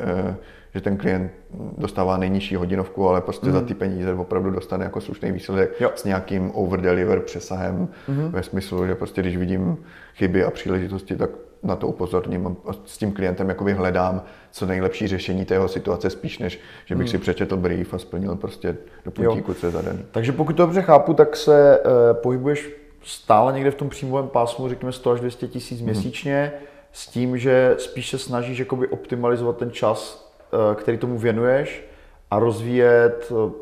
že 0.76 0.80
ten 0.80 0.96
klient 0.96 1.32
dostává 1.78 2.16
nejnižší 2.16 2.56
hodinovku, 2.56 3.08
ale 3.08 3.20
prostě 3.20 3.46
mm. 3.46 3.52
za 3.52 3.60
ty 3.60 3.74
peníze 3.74 4.14
opravdu 4.14 4.50
dostane 4.50 4.84
jako 4.84 5.00
slušný 5.00 5.32
výsledek 5.32 5.80
jo. 5.80 5.90
s 5.94 6.04
nějakým 6.04 6.50
over-deliver 6.50 7.20
přesahem 7.20 7.88
mm. 8.08 8.30
ve 8.30 8.42
smyslu, 8.42 8.86
že 8.86 8.94
prostě 8.94 9.20
když 9.20 9.36
vidím 9.36 9.76
chyby 10.14 10.44
a 10.44 10.50
příležitosti, 10.50 11.16
tak 11.16 11.30
na 11.62 11.76
to 11.76 11.86
upozorním 11.86 12.56
a 12.66 12.72
s 12.84 12.98
tím 12.98 13.12
klientem 13.12 13.48
jakoby 13.48 13.72
hledám 13.72 14.22
co 14.50 14.66
nejlepší 14.66 15.06
řešení 15.06 15.44
tého 15.44 15.68
situace 15.68 16.10
spíš, 16.10 16.38
než 16.38 16.60
že 16.84 16.94
bych 16.94 17.06
mm. 17.06 17.10
si 17.10 17.18
přečetl 17.18 17.56
brief 17.56 17.94
a 17.94 17.98
splnil 17.98 18.36
prostě 18.36 18.76
do 19.04 19.10
puntíku, 19.10 19.54
co 19.54 19.66
je 19.66 19.72
zadaný. 19.72 19.98
Takže 20.10 20.32
pokud 20.32 20.56
to 20.56 20.62
dobře 20.62 20.82
chápu, 20.82 21.14
tak 21.14 21.36
se 21.36 21.78
eh, 21.78 22.14
pohybuješ 22.14 22.70
stále 23.02 23.52
někde 23.52 23.70
v 23.70 23.74
tom 23.74 23.88
příjmovém 23.88 24.28
pásmu, 24.28 24.68
řekněme 24.68 24.92
100 24.92 25.10
až 25.10 25.20
200 25.20 25.48
tisíc 25.48 25.80
mm. 25.80 25.84
měsíčně, 25.84 26.52
s 26.92 27.06
tím, 27.06 27.38
že 27.38 27.74
spíš 27.78 28.10
se 28.10 28.18
snažíš 28.18 28.58
jakoby 28.58 28.88
optimalizovat 28.88 29.56
ten 29.56 29.70
čas 29.70 30.25
který 30.74 30.98
tomu 30.98 31.18
věnuješ 31.18 31.86
a 32.30 32.38
rozvíjet 32.38 33.32
eh, 33.32 33.52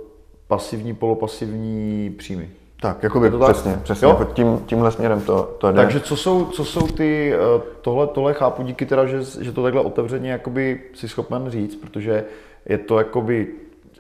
pasivní, 0.49 0.95
polopasivní 0.95 2.15
příjmy. 2.19 2.51
Tak, 2.81 3.03
jakoby 3.03 3.31
to 3.31 3.39
přesně, 3.39 3.73
tak? 3.73 3.83
přesně, 3.83 4.09
jako 4.09 4.25
tím, 4.25 4.59
tímhle 4.67 4.91
směrem 4.91 5.21
to, 5.21 5.57
to 5.59 5.73
jde. 5.73 5.77
Takže 5.77 6.01
co 6.01 6.17
jsou, 6.17 6.45
co 6.45 6.65
jsou 6.65 6.87
ty, 6.87 7.35
eh, 7.35 7.63
tohle, 7.81 8.07
tohle 8.07 8.35
chápu 8.35 8.63
díky 8.63 8.87
teda, 8.87 9.07
že, 9.07 9.19
že 9.41 9.53
to 9.53 9.63
takhle 9.63 9.83
otevřeně 9.83 10.31
jakoby 10.31 10.81
si 10.95 11.09
schopen 11.09 11.51
říct, 11.51 11.77
protože 11.77 12.25
je 12.67 12.79
to 12.79 12.99
jakoby 12.99 13.47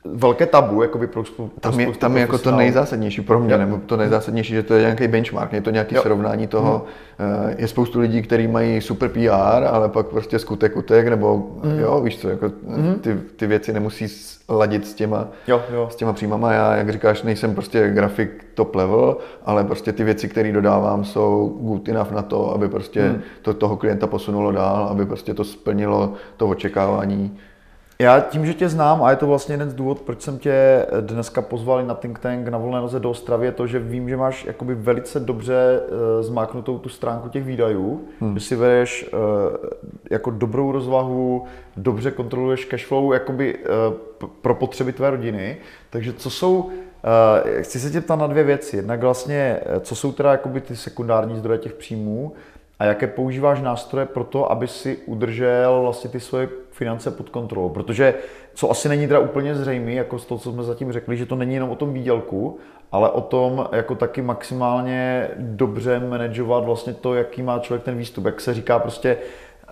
velké 0.04 0.46
tabu 0.46 0.82
jakoby 0.82 1.06
pro, 1.06 1.22
pro 1.36 1.48
Tam 1.60 1.80
je, 1.80 1.92
tam 1.92 2.16
je 2.16 2.20
jako 2.20 2.38
to 2.38 2.56
nejzásadnější 2.56 3.20
pro 3.20 3.40
mě, 3.40 3.58
nebo 3.58 3.80
to 3.86 3.96
nejzásadnější, 3.96 4.54
že 4.54 4.62
to 4.62 4.74
je 4.74 4.80
nějaký 4.80 5.08
benchmark, 5.08 5.52
je 5.52 5.60
to 5.60 5.70
nějaké 5.70 6.00
srovnání 6.00 6.46
toho. 6.46 6.84
Hmm. 7.18 7.54
Je 7.58 7.68
spoustu 7.68 8.00
lidí, 8.00 8.22
kteří 8.22 8.46
mají 8.48 8.80
super 8.80 9.08
PR, 9.08 9.64
ale 9.70 9.88
pak 9.88 10.06
prostě 10.06 10.38
skutek 10.38 10.76
utek, 10.76 11.08
nebo 11.08 11.46
hmm. 11.62 11.78
jo, 11.78 12.00
víš 12.00 12.18
co, 12.18 12.28
jako 12.28 12.50
hmm. 12.68 12.94
ty, 12.94 13.14
ty 13.36 13.46
věci 13.46 13.72
nemusí 13.72 14.06
ladit 14.48 14.86
s 14.86 14.94
těma, 14.94 15.28
jo, 15.48 15.62
jo. 15.72 15.88
s 15.90 15.96
těma 15.96 16.12
příjmama. 16.12 16.52
Já, 16.52 16.76
jak 16.76 16.90
říkáš, 16.90 17.22
nejsem 17.22 17.54
prostě 17.54 17.90
grafik 17.90 18.46
top 18.54 18.74
level, 18.74 19.16
ale 19.44 19.64
prostě 19.64 19.92
ty 19.92 20.04
věci, 20.04 20.28
které 20.28 20.52
dodávám, 20.52 21.04
jsou 21.04 21.58
good 21.60 21.88
enough 21.88 22.10
na 22.10 22.22
to, 22.22 22.54
aby 22.54 22.68
prostě 22.68 23.02
hmm. 23.02 23.20
to 23.42 23.54
toho 23.54 23.76
klienta 23.76 24.06
posunulo 24.06 24.52
dál, 24.52 24.86
aby 24.90 25.06
prostě 25.06 25.34
to 25.34 25.44
splnilo 25.44 26.12
to 26.36 26.48
očekávání 26.48 27.38
já 27.98 28.20
tím, 28.20 28.46
že 28.46 28.54
tě 28.54 28.68
znám, 28.68 29.02
a 29.02 29.10
je 29.10 29.16
to 29.16 29.26
vlastně 29.26 29.52
jeden 29.52 29.70
z 29.70 29.74
důvod, 29.74 30.00
proč 30.00 30.22
jsem 30.22 30.38
tě 30.38 30.86
dneska 31.00 31.42
pozval 31.42 31.86
na 31.86 31.94
Think 31.94 32.18
Tank 32.18 32.48
na 32.48 32.58
volné 32.58 32.80
noze 32.80 33.00
do 33.00 33.10
Ostravy, 33.10 33.46
je 33.46 33.52
to, 33.52 33.66
že 33.66 33.78
vím, 33.78 34.08
že 34.08 34.16
máš 34.16 34.44
jakoby 34.44 34.74
velice 34.74 35.20
dobře 35.20 35.80
uh, 35.80 36.22
zmáknutou 36.22 36.78
tu 36.78 36.88
stránku 36.88 37.28
těch 37.28 37.44
výdajů, 37.44 38.04
hmm. 38.20 38.38
že 38.38 38.44
si 38.44 38.56
vedeš 38.56 39.10
uh, 39.12 39.18
jako 40.10 40.30
dobrou 40.30 40.72
rozvahu, 40.72 41.44
dobře 41.76 42.10
kontroluješ 42.10 42.64
cashflow 42.64 43.12
jakoby 43.12 43.58
uh, 43.58 44.28
pro 44.42 44.54
potřeby 44.54 44.92
tvé 44.92 45.10
rodiny. 45.10 45.56
Takže 45.90 46.12
co 46.12 46.30
jsou, 46.30 46.58
uh, 46.58 46.70
chci 47.60 47.80
se 47.80 47.90
tě 47.90 48.00
ptat 48.00 48.16
na 48.16 48.26
dvě 48.26 48.44
věci. 48.44 48.76
Jednak 48.76 49.00
vlastně, 49.00 49.60
co 49.80 49.94
jsou 49.94 50.12
teda 50.12 50.32
jakoby 50.32 50.60
ty 50.60 50.76
sekundární 50.76 51.36
zdroje 51.36 51.58
těch 51.58 51.74
příjmů, 51.74 52.32
a 52.78 52.84
jaké 52.84 53.06
používáš 53.06 53.60
nástroje 53.60 54.06
pro 54.06 54.24
to, 54.24 54.52
aby 54.52 54.68
si 54.68 54.96
udržel 55.06 55.82
vlastně 55.82 56.10
ty 56.10 56.20
svoje 56.20 56.48
finance 56.70 57.10
pod 57.10 57.28
kontrolou. 57.28 57.68
Protože 57.68 58.14
co 58.54 58.70
asi 58.70 58.88
není 58.88 59.08
teda 59.08 59.20
úplně 59.20 59.54
zřejmé, 59.54 59.92
jako 59.92 60.18
z 60.18 60.26
toho, 60.26 60.38
co 60.38 60.52
jsme 60.52 60.62
zatím 60.62 60.92
řekli, 60.92 61.16
že 61.16 61.26
to 61.26 61.36
není 61.36 61.54
jenom 61.54 61.70
o 61.70 61.76
tom 61.76 61.92
výdělku, 61.92 62.58
ale 62.92 63.10
o 63.10 63.20
tom 63.20 63.68
jako 63.72 63.94
taky 63.94 64.22
maximálně 64.22 65.28
dobře 65.36 66.00
manažovat 66.00 66.64
vlastně 66.64 66.94
to, 66.94 67.14
jaký 67.14 67.42
má 67.42 67.58
člověk 67.58 67.84
ten 67.84 67.96
výstup. 67.96 68.24
Jak 68.24 68.40
se 68.40 68.54
říká 68.54 68.78
prostě, 68.78 69.16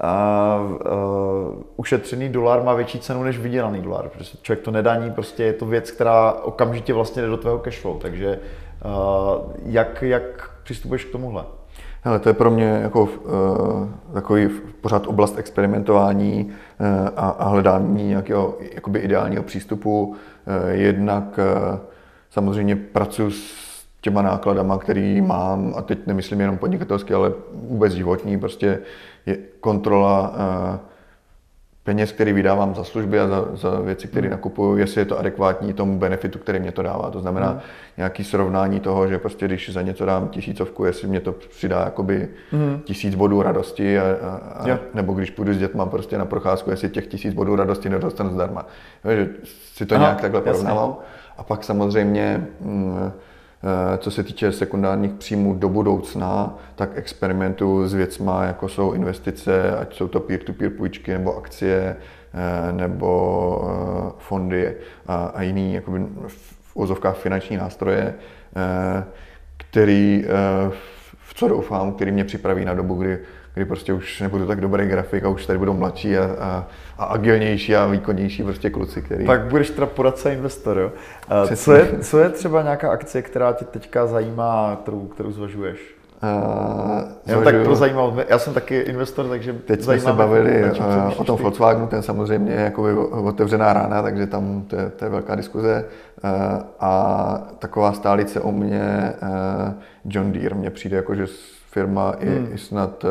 uh, 0.04 0.73
uh, 0.73 1.62
ušetřený 1.76 2.28
dolar 2.28 2.62
má 2.62 2.75
větší 2.75 2.99
cenu 2.99 3.23
než 3.23 3.38
vydělaný 3.38 3.82
dolar, 3.82 4.09
protože 4.09 4.38
člověk 4.42 4.64
to 4.64 4.71
nedaní, 4.71 5.11
prostě 5.11 5.42
je 5.42 5.52
to 5.52 5.66
věc, 5.66 5.90
která 5.90 6.32
okamžitě 6.32 6.92
vlastně 6.94 7.23
jde 7.23 7.28
do 7.28 7.37
tvého 7.37 7.59
cashflow, 7.59 7.99
takže 7.99 8.38
uh, 8.85 9.52
jak, 9.64 10.02
jak 10.02 10.50
přistupuješ 10.62 11.04
k 11.04 11.12
tomuhle? 11.12 11.44
Hele, 12.04 12.18
to 12.18 12.28
je 12.28 12.32
pro 12.32 12.50
mě 12.50 12.64
jako 12.64 13.02
uh, 13.02 13.88
takový 14.14 14.49
pořád 14.80 15.06
oblast 15.06 15.38
experimentování 15.38 16.44
uh, 16.44 16.87
a, 17.16 17.28
a 17.28 17.49
hledání 17.49 18.09
nějakého 18.09 18.59
jakoby 18.75 18.99
ideálního 18.99 19.42
přístupu. 19.42 20.06
Uh, 20.06 20.16
jednak 20.71 21.38
uh, 21.38 21.78
samozřejmě 22.30 22.76
pracuji 22.76 23.30
s 23.30 23.62
těma 24.00 24.23
nákladama, 24.23 24.78
který 24.78 25.21
mám, 25.21 25.75
a 25.76 25.82
teď 25.82 26.06
nemyslím 26.06 26.40
jenom 26.40 26.59
podnikatelské, 26.59 27.14
ale 27.14 27.32
vůbec 27.52 27.92
životní, 27.92 28.38
prostě 28.38 28.78
je 29.26 29.38
kontrola 29.61 30.30
uh, 30.30 30.91
peněz, 31.85 32.12
který 32.12 32.33
vydávám 32.33 32.75
za 32.75 32.85
služby 32.85 33.21
a 33.21 33.29
za, 33.29 33.49
za 33.55 33.81
věci, 33.81 34.09
které 34.09 34.23
hmm. 34.27 34.31
nakupuju, 34.31 34.77
jestli 34.77 35.01
je 35.01 35.05
to 35.05 35.19
adekvátní 35.19 35.73
tomu 35.73 35.99
benefitu, 35.99 36.39
který 36.39 36.61
mě 36.61 36.73
to 36.73 36.83
dává. 36.83 37.11
To 37.11 37.21
znamená 37.21 37.51
hmm. 37.51 37.61
nějaký 37.97 38.25
srovnání 38.25 38.81
toho, 38.81 39.09
že 39.09 39.19
prostě 39.19 39.47
když 39.47 39.73
za 39.73 39.83
něco 39.83 40.05
dám 40.05 40.29
tisícovku, 40.29 40.85
jestli 40.85 41.09
mě 41.09 41.21
to 41.21 41.33
přidá 41.33 41.81
jakoby 41.85 42.29
hmm. 42.51 42.81
tisíc 42.85 43.15
bodů 43.15 43.43
radosti, 43.43 43.99
a, 43.99 44.03
a, 44.23 44.73
a, 44.73 44.79
nebo 44.95 45.12
když 45.12 45.31
půjdu 45.31 45.55
s 45.55 45.59
dětma 45.59 45.87
prostě 45.87 46.19
na 46.19 46.25
procházku, 46.25 46.71
jestli 46.71 46.89
těch 46.89 47.07
tisíc 47.07 47.35
bodů 47.35 47.57
radosti 47.57 47.89
nedostanu 47.89 48.31
zdarma. 48.31 48.67
že 49.15 49.29
si 49.75 49.87
to 49.87 49.95
Aha, 49.95 50.05
nějak 50.05 50.21
takhle 50.21 50.41
porovnávám. 50.41 50.97
A 51.39 51.43
pak 51.43 51.65
samozřejmě 51.65 52.47
mm, 52.61 53.12
co 53.99 54.11
se 54.11 54.23
týče 54.23 54.52
sekundárních 54.52 55.12
příjmů 55.12 55.54
do 55.54 55.69
budoucna, 55.69 56.59
tak 56.75 56.90
experimentu 56.95 57.88
s 57.88 57.95
věcma, 57.95 58.45
jako 58.45 58.69
jsou 58.69 58.92
investice, 58.92 59.76
ať 59.76 59.97
jsou 59.97 60.09
to 60.09 60.21
peer-to-peer 60.21 60.71
půjčky 60.71 61.12
nebo 61.12 61.37
akcie, 61.37 61.97
eh, 62.35 62.73
nebo 62.73 63.64
eh, 63.64 64.12
fondy 64.19 64.75
a, 65.07 65.25
a 65.25 65.42
jiný 65.42 65.75
jakoby 65.75 66.07
v 66.26 66.76
ozovkách 66.76 67.16
finanční 67.16 67.57
nástroje, 67.57 68.14
který, 69.57 70.25
v 71.19 71.35
co 71.35 71.49
doufám, 71.49 71.92
který 71.92 72.12
mě 72.12 72.25
připraví 72.25 72.64
na 72.64 72.75
dobu, 72.75 72.95
kdy 72.95 73.19
kdy 73.54 73.64
prostě 73.64 73.92
už 73.92 74.21
nebudu 74.21 74.47
tak 74.47 74.61
dobrý 74.61 74.87
grafik 74.87 75.25
a 75.25 75.28
už 75.28 75.47
tady 75.47 75.59
budou 75.59 75.73
mladší 75.73 76.18
a, 76.18 76.30
a, 76.40 76.66
a 76.99 77.04
agilnější 77.04 77.76
a 77.76 77.87
výkonnější 77.87 78.42
prostě 78.42 78.71
kluci, 78.71 79.02
který... 79.02 79.26
Pak 79.26 79.40
budeš 79.40 79.71
teda 79.71 79.87
poradce 79.87 80.32
investor, 80.32 80.78
jo? 80.78 80.92
Co 81.56 81.73
je, 81.73 81.88
co 82.00 82.18
je 82.18 82.28
třeba 82.28 82.62
nějaká 82.62 82.90
akcie, 82.90 83.23
která 83.23 83.52
tě 83.52 83.64
teďka 83.64 84.06
zajímá, 84.06 84.78
kterou, 84.82 85.06
kterou 85.06 85.32
zvažuješ? 85.32 85.94
Uh, 86.23 87.00
já 87.26 87.40
tak 87.40 87.62
pro 87.62 87.76
zajímavost, 87.76 88.26
já 88.28 88.38
jsem 88.38 88.54
taky 88.54 88.78
investor, 88.78 89.26
takže 89.28 89.52
Teď 89.52 89.82
jsme 89.82 90.00
se 90.00 90.12
bavili 90.12 90.64
uh, 90.64 91.12
o 91.16 91.25
tom 91.25 91.38
Volkswagenu, 91.38 91.87
ten 91.87 92.02
samozřejmě 92.02 92.52
je 92.52 92.61
jako 92.61 93.09
otevřená 93.09 93.73
rána, 93.73 94.02
takže 94.02 94.26
tam 94.26 94.62
to 94.68 94.76
je, 94.76 94.90
to 94.90 95.04
je 95.04 95.11
velká 95.11 95.35
diskuze. 95.35 95.85
Uh, 96.25 96.30
a 96.80 97.42
taková 97.59 97.92
stálice 97.92 98.40
o 98.40 98.52
mě, 98.52 99.12
uh, 99.23 99.73
John 100.04 100.32
Deere, 100.32 100.54
mně 100.54 100.71
přijde 100.71 100.97
jako, 100.97 101.14
že 101.14 101.26
firma 101.73 102.14
hmm. 102.21 102.47
i, 102.50 102.55
i 102.55 102.59
snad 102.59 103.05
uh, 103.05 103.11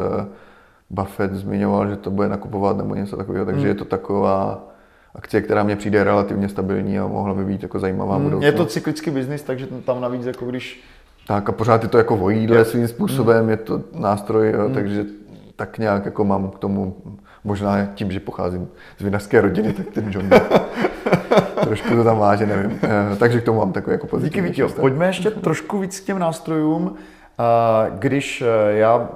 Buffett 0.89 1.33
zmiňoval, 1.33 1.89
že 1.89 1.95
to 1.95 2.11
bude 2.11 2.29
nakupovat 2.29 2.77
nebo 2.77 2.95
něco 2.95 3.17
takového, 3.17 3.45
takže 3.45 3.61
hmm. 3.61 3.67
je 3.67 3.75
to 3.75 3.85
taková 3.85 4.67
akcie, 5.15 5.41
která 5.41 5.63
mě 5.63 5.75
přijde 5.75 6.03
relativně 6.03 6.49
stabilní 6.49 6.99
a 6.99 7.07
mohla 7.07 7.33
by 7.33 7.45
být 7.45 7.63
jako 7.63 7.79
zajímavá 7.79 8.15
hmm. 8.15 8.23
budoucnost. 8.23 8.45
Je 8.45 8.51
to 8.51 8.65
cyklický 8.65 9.11
biznis, 9.11 9.43
takže 9.43 9.67
tam 9.85 10.01
navíc 10.01 10.25
jako 10.25 10.45
když... 10.45 10.83
Tak 11.27 11.49
a 11.49 11.51
pořád 11.51 11.83
je 11.83 11.89
to 11.89 11.97
jako 11.97 12.17
vojídle 12.17 12.65
svým 12.65 12.87
způsobem, 12.87 13.39
hmm. 13.39 13.49
je 13.49 13.57
to 13.57 13.83
nástroj, 13.95 14.53
hmm. 14.53 14.73
takže 14.73 15.05
tak 15.55 15.77
nějak 15.77 16.05
jako 16.05 16.25
mám 16.25 16.49
k 16.49 16.59
tomu, 16.59 16.95
možná 17.43 17.85
tím, 17.85 18.11
že 18.11 18.19
pocházím 18.19 18.67
z 18.97 19.03
vinařské 19.03 19.41
rodiny, 19.41 19.73
tak 19.73 19.87
ten 19.87 20.11
John 20.11 20.29
trošku 21.63 21.95
to 21.95 22.03
tam 22.03 22.17
váže, 22.17 22.45
nevím. 22.45 22.79
Eh, 22.83 23.15
takže 23.15 23.41
k 23.41 23.43
tomu 23.43 23.59
mám 23.59 23.71
takový 23.71 23.93
jako 23.93 24.07
pozitivní 24.07 24.49
Díky, 24.49 24.63
Vítě. 24.63 24.73
Pojďme 24.81 25.07
ještě 25.07 25.31
trošku 25.31 25.79
víc 25.79 25.99
k 25.99 26.03
těm 26.03 26.19
nástrojům. 26.19 26.95
Když 27.89 28.41
eh, 28.41 28.77
já 28.77 29.09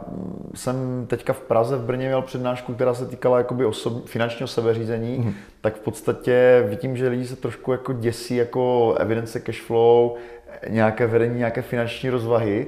jsem 0.56 1.06
teďka 1.08 1.34
v 1.34 1.40
Praze, 1.40 1.78
v 1.78 1.84
Brně 1.84 2.08
měl 2.08 2.22
přednášku, 2.22 2.74
která 2.74 2.94
se 2.94 3.06
týkala 3.06 3.38
jakoby 3.38 3.66
osob, 3.66 4.06
finančního 4.06 4.48
sebeřízení, 4.48 5.18
mm. 5.18 5.34
tak 5.62 5.76
v 5.76 5.80
podstatě 5.80 6.66
vidím, 6.68 6.98
že 6.98 7.08
lidi 7.08 7.26
se 7.26 7.36
trošku 7.36 7.72
jako 7.72 7.94
děsí 7.94 8.36
jako 8.36 8.96
evidence 9.00 9.40
cash 9.40 9.62
flow, 9.62 10.16
nějaké 10.70 11.08
vedení, 11.08 11.38
nějaké 11.38 11.62
finanční 11.62 12.10
rozvahy. 12.10 12.68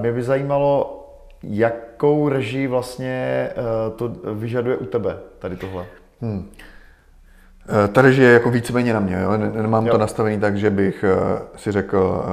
Mě 0.00 0.12
by 0.12 0.22
zajímalo, 0.22 0.96
jakou 1.42 2.28
režii 2.28 2.66
vlastně 2.66 3.48
eh, 3.50 3.90
to 3.96 4.12
vyžaduje 4.34 4.76
u 4.76 4.84
tebe, 4.84 5.16
tady 5.38 5.56
tohle. 5.56 5.86
Hmm. 6.20 6.50
Eh, 7.84 7.88
ta 7.88 8.02
režie 8.02 8.28
je 8.28 8.34
jako 8.34 8.50
víceméně 8.50 8.92
na 8.92 9.00
mě. 9.00 9.16
Jo? 9.22 9.36
Nemám 9.36 9.86
jo. 9.86 9.92
to 9.92 9.98
nastavený 9.98 10.40
tak, 10.40 10.56
že 10.56 10.70
bych 10.70 11.04
si 11.56 11.72
řekl, 11.72 12.24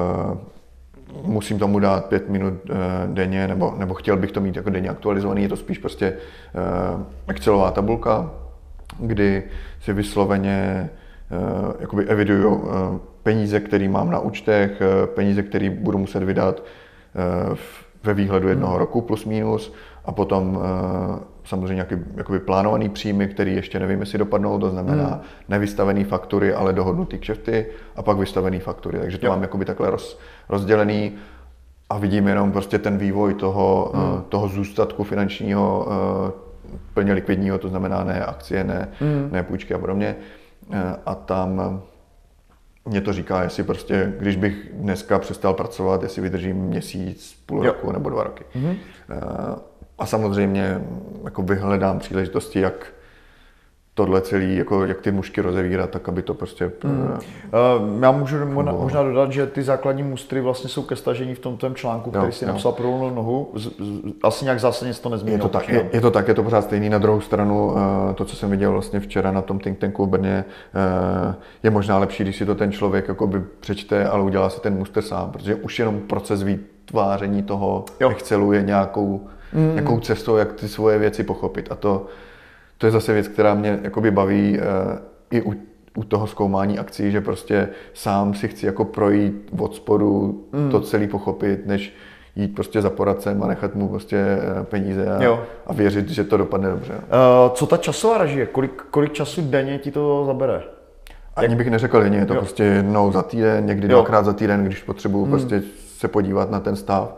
musím 1.24 1.60
tomu 1.60 1.80
dát 1.80 2.06
pět 2.06 2.30
minut 2.30 2.54
denně, 3.08 3.48
nebo, 3.48 3.74
nebo 3.78 3.94
chtěl 3.94 4.18
bych 4.18 4.32
to 4.32 4.42
mít 4.42 4.56
jako 4.56 4.70
denně 4.70 4.90
aktualizovaný. 4.90 5.42
Je 5.42 5.50
to 5.50 5.56
spíš 5.56 5.78
prostě 5.78 6.14
Excelová 7.28 7.72
tabulka, 7.72 8.32
kdy 9.00 9.44
si 9.82 9.94
vysloveně 9.94 10.90
jakoby 11.80 12.06
eviduju 12.06 12.70
peníze, 13.24 13.60
které 13.60 13.90
mám 13.90 14.12
na 14.12 14.20
účtech, 14.20 14.82
peníze, 15.06 15.44
které 15.44 15.70
budu 15.70 15.98
muset 15.98 16.24
vydat 16.24 16.64
ve 18.04 18.14
výhledu 18.14 18.48
jednoho 18.48 18.74
hmm. 18.74 18.80
roku 18.80 19.02
plus 19.02 19.26
minus 19.26 19.74
a 20.06 20.12
potom 20.12 20.60
samozřejmě 21.48 21.74
nějaký 21.74 21.96
jakoby 22.16 22.40
plánovaný 22.40 22.90
příjmy, 22.90 23.28
který 23.28 23.56
ještě 23.56 23.80
nevím, 23.80 24.00
jestli 24.00 24.18
dopadnou, 24.18 24.60
to 24.60 24.70
znamená 24.70 25.08
hmm. 25.08 25.20
nevystavený 25.50 26.04
faktury, 26.04 26.54
ale 26.54 26.74
dohodnutý 26.74 27.20
kšefty 27.20 27.66
a 27.96 28.02
pak 28.02 28.18
vystavený 28.18 28.60
faktury. 28.60 29.00
Takže 29.00 29.18
to 29.18 29.26
jo. 29.26 29.32
mám 29.32 29.42
jakoby 29.42 29.66
takhle 29.66 29.90
roz, 29.90 30.20
rozdělený 30.50 31.14
a 31.90 31.98
vidím 31.98 32.28
jenom 32.28 32.52
prostě 32.52 32.80
ten 32.80 32.98
vývoj 32.98 33.34
toho, 33.34 33.92
hmm. 33.96 34.04
uh, 34.04 34.22
toho 34.22 34.48
zůstatku 34.48 35.04
finančního 35.04 35.88
uh, 35.88 36.74
plně 36.94 37.14
likvidního, 37.14 37.58
to 37.58 37.70
znamená 37.70 38.04
ne 38.04 38.26
akcie, 38.26 38.64
ne, 38.64 38.88
hmm. 39.00 39.30
ne 39.32 39.44
půjčky 39.44 39.74
a 39.74 39.78
podobně. 39.78 40.16
Uh, 40.70 40.76
a 41.06 41.16
tam 41.16 41.82
mě 42.86 43.02
to 43.02 43.14
říká, 43.14 43.44
jestli 43.44 43.64
prostě, 43.64 44.14
když 44.20 44.36
bych 44.36 44.70
dneska 44.74 45.20
přestal 45.20 45.54
pracovat, 45.54 46.04
jestli 46.04 46.22
vydržím 46.22 46.58
měsíc, 46.58 47.44
půl 47.46 47.66
jo. 47.66 47.74
roku 47.74 47.92
nebo 47.92 48.10
dva 48.10 48.24
roky. 48.24 48.44
hmm 48.54 48.76
a 50.00 50.06
samozřejmě 50.06 50.82
jako 51.24 51.42
vyhledám 51.42 52.00
příležitosti, 52.00 52.60
jak 52.60 52.88
tohle 53.94 54.22
celý, 54.22 54.56
jako 54.56 54.86
jak 54.86 55.02
ty 55.02 55.12
mušky 55.12 55.42
rozevírat, 55.42 55.90
tak 55.90 56.10
aby 56.10 56.22
to 56.22 56.34
prostě... 56.34 56.72
Hmm. 56.84 57.02
Uh, 57.02 58.04
já 58.04 58.12
můžu 58.12 58.46
možná, 58.46 58.72
možná 58.72 59.04
dodat, 59.04 59.32
že 59.32 59.48
ty 59.48 59.64
základní 59.64 60.04
mustry 60.04 60.42
vlastně 60.42 60.70
jsou 60.70 60.82
ke 60.82 60.96
stažení 60.96 61.36
v 61.36 61.40
tom 61.40 61.58
tvém 61.58 61.76
článku, 61.76 62.10
který 62.10 62.26
jo, 62.26 62.32
si 62.32 62.46
jo. 62.46 62.48
napsal 62.48 62.72
pro 62.72 63.12
nohu. 63.16 63.52
Z, 63.56 63.64
z, 63.64 63.72
asi 64.24 64.46
nějak 64.46 64.60
zásadně 64.60 64.94
to 64.94 65.10
nezměnilo. 65.10 65.46
Je 65.46 65.50
to, 65.50 65.60
tak, 65.60 65.70
je, 65.70 65.90
je, 65.94 66.02
to 66.02 66.12
tak, 66.12 66.28
je 66.28 66.34
to 66.34 66.44
pořád 66.44 66.62
stejný. 66.62 66.90
Na 66.90 66.98
druhou 66.98 67.22
stranu, 67.22 67.66
uh, 67.68 67.80
to, 68.16 68.26
co 68.26 68.36
jsem 68.36 68.50
viděl 68.50 68.72
vlastně 68.72 69.00
včera 69.00 69.32
na 69.32 69.42
tom 69.42 69.60
think 69.60 69.78
tanku 69.78 70.06
v 70.06 70.10
Brně, 70.10 70.46
je 71.64 71.70
možná 71.70 71.98
lepší, 71.98 72.24
když 72.24 72.38
si 72.38 72.46
to 72.46 72.56
ten 72.56 72.72
člověk 72.72 73.08
jakoby 73.08 73.42
přečte, 73.60 74.08
ale 74.08 74.24
udělá 74.24 74.50
si 74.50 74.62
ten 74.62 74.74
muster 74.78 75.04
sám, 75.04 75.32
protože 75.32 75.56
už 75.56 75.80
jenom 75.80 76.00
proces 76.00 76.44
vytváření 76.44 77.44
toho 77.44 77.86
jo. 78.00 78.10
Excelu 78.10 78.54
je 78.54 78.62
nějakou 78.62 79.28
mm. 79.54 79.72
nějakou 79.72 80.00
cestou, 80.00 80.36
jak 80.36 80.54
ty 80.54 80.68
svoje 80.68 81.00
věci 81.00 81.24
pochopit. 81.24 81.68
A 81.72 81.76
to, 81.76 82.06
to 82.78 82.86
je 82.86 82.92
zase 82.92 83.14
věc, 83.14 83.28
která 83.28 83.54
mě 83.54 83.80
jakoby 83.84 84.12
baví 84.12 84.60
uh, 84.60 84.98
i 85.32 85.42
u, 85.42 85.54
u 85.96 86.04
toho 86.04 86.28
zkoumání 86.28 86.80
akcí, 86.80 87.12
že 87.12 87.22
prostě 87.22 87.70
sám 87.94 88.34
si 88.34 88.48
chci 88.48 88.66
jako 88.66 88.86
projít 88.86 89.50
od 89.60 89.76
spodu 89.76 90.44
mm. 90.52 90.72
to 90.72 90.82
celý 90.82 91.08
pochopit, 91.08 91.66
než 91.66 91.94
jít 92.38 92.56
prostě 92.56 92.82
za 92.82 92.90
poradcem 92.90 93.44
a 93.44 93.48
nechat 93.48 93.76
mu 93.76 93.88
prostě 93.88 94.18
eh, 94.18 94.64
peníze 94.64 95.08
a, 95.08 95.40
a 95.68 95.74
věřit, 95.74 96.10
že 96.10 96.24
to 96.24 96.38
dopadne 96.38 96.70
dobře. 96.70 96.94
Uh, 96.94 97.54
co 97.54 97.66
ta 97.66 97.78
časová 97.78 98.18
režie? 98.18 98.46
Kolik, 98.46 98.84
kolik 98.92 99.14
času 99.14 99.42
denně 99.42 99.78
ti 99.78 99.92
to 99.92 100.24
zabere? 100.26 100.64
Ani 101.36 101.56
bych 101.56 101.70
neřekl 101.70 102.02
denně, 102.02 102.18
je 102.18 102.26
to 102.26 102.34
jo. 102.34 102.40
prostě 102.40 102.64
jednou 102.64 103.12
za 103.12 103.22
týden, 103.22 103.66
někdy 103.66 103.88
jo. 103.88 103.90
dvakrát 103.90 104.26
za 104.26 104.34
týden, 104.34 104.66
když 104.66 104.84
potřebuju 104.84 105.24
hmm. 105.24 105.32
prostě 105.32 105.62
se 105.98 106.08
podívat 106.08 106.52
na 106.52 106.60
ten 106.60 106.76
stav 106.76 107.18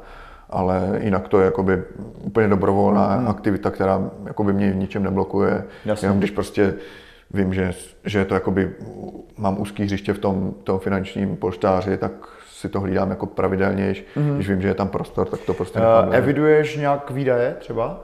ale 0.50 1.00
jinak 1.01 1.27
to 1.27 1.39
je 1.39 1.46
jakoby 1.46 1.84
úplně 2.22 2.48
dobrovolná 2.48 3.15
hmm. 3.15 3.27
aktivita, 3.27 3.72
která 3.72 4.10
jakoby 4.25 4.53
mě 4.53 4.72
v 4.72 4.75
ničem 4.75 5.03
neblokuje. 5.03 5.63
Jasně. 5.86 6.06
Jenom 6.06 6.18
když 6.18 6.32
prostě 6.32 6.74
vím, 7.34 7.53
že, 7.53 7.72
že 8.06 8.25
to 8.25 8.34
jakoby 8.34 8.72
mám 9.38 9.62
úzký 9.62 9.84
hřiště 9.84 10.13
v 10.13 10.20
tom, 10.20 10.53
tom 10.63 10.79
finančním 10.79 11.36
polštáři, 11.38 11.98
tak 11.98 12.12
si 12.50 12.70
to 12.70 12.79
hlídám 12.79 13.10
jako 13.10 13.25
pravidelnější. 13.25 14.03
Mm-hmm. 14.18 14.36
Když 14.36 14.50
vím, 14.50 14.62
že 14.62 14.68
je 14.68 14.74
tam 14.74 14.88
prostor, 14.88 15.27
tak 15.27 15.39
to 15.39 15.53
prostě 15.53 15.79
uh, 15.79 16.15
Eviduješ 16.15 16.77
nějak 16.77 17.12
výdaje 17.12 17.55
třeba? 17.59 18.01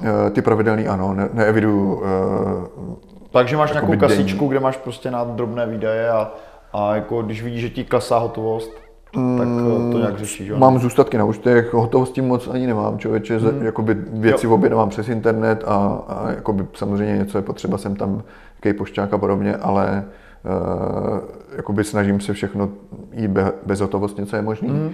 Uh, 0.00 0.30
ty 0.30 0.42
pravidelný 0.42 0.88
ano, 0.88 1.14
ne, 1.14 1.28
neeviduju. 1.32 1.94
Uh, 1.94 2.94
Takže 3.30 3.56
máš 3.56 3.72
nějakou 3.72 3.96
kasičku, 3.96 4.38
denní. 4.38 4.48
kde 4.48 4.60
máš 4.60 4.76
prostě 4.76 5.10
na 5.10 5.24
drobné 5.24 5.66
výdaje 5.66 6.10
a, 6.10 6.32
a 6.72 6.94
jako 6.94 7.22
když 7.22 7.42
vidíš, 7.42 7.60
že 7.60 7.70
ti 7.70 7.84
klesá 7.84 8.18
hotovost, 8.18 8.70
tak 9.12 9.48
to 9.92 9.98
nějak 9.98 10.18
řešíš, 10.18 10.48
jo? 10.48 10.58
Mám 10.58 10.78
zůstatky 10.78 11.18
na 11.18 11.24
účtech, 11.24 11.74
hotovosti 11.74 12.22
moc 12.22 12.48
ani 12.48 12.66
nemám, 12.66 12.98
člověče, 12.98 13.38
hmm. 13.38 13.62
jakoby 13.62 13.96
věci 14.12 14.46
jo. 14.46 14.54
objednávám 14.54 14.88
přes 14.88 15.08
internet 15.08 15.64
a, 15.66 16.02
a 16.08 16.30
jakoby 16.30 16.66
samozřejmě 16.74 17.18
něco 17.18 17.38
je 17.38 17.42
potřeba, 17.42 17.78
jsem 17.78 17.96
tam 17.96 18.22
jaký 18.64 18.78
pošťák 18.78 19.12
a 19.12 19.18
podobně, 19.18 19.56
ale 19.56 20.04
uh, 20.44 21.18
jakoby 21.56 21.84
snažím 21.84 22.20
se 22.20 22.32
všechno 22.32 22.68
jít 23.12 23.28
be, 23.28 23.52
bez 23.66 23.80
hotovosti, 23.80 24.26
co 24.26 24.36
je 24.36 24.42
možné. 24.42 24.68
Hmm. 24.68 24.86
Uh, 24.86 24.92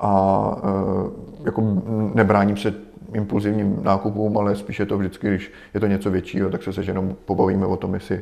a 0.00 0.42
uh, 0.62 1.10
jako 1.44 1.82
nebráním 2.14 2.56
se 2.56 2.74
impulzivním 3.14 3.78
nákupům, 3.82 4.38
ale 4.38 4.56
spíš 4.56 4.80
je 4.80 4.86
to 4.86 4.98
vždycky, 4.98 5.28
když 5.28 5.52
je 5.74 5.80
to 5.80 5.86
něco 5.86 6.10
většího, 6.10 6.50
tak 6.50 6.62
se 6.62 6.72
se 6.72 6.80
jenom 6.80 7.16
pobavíme 7.24 7.66
o 7.66 7.76
tom, 7.76 7.94
jestli 7.94 8.20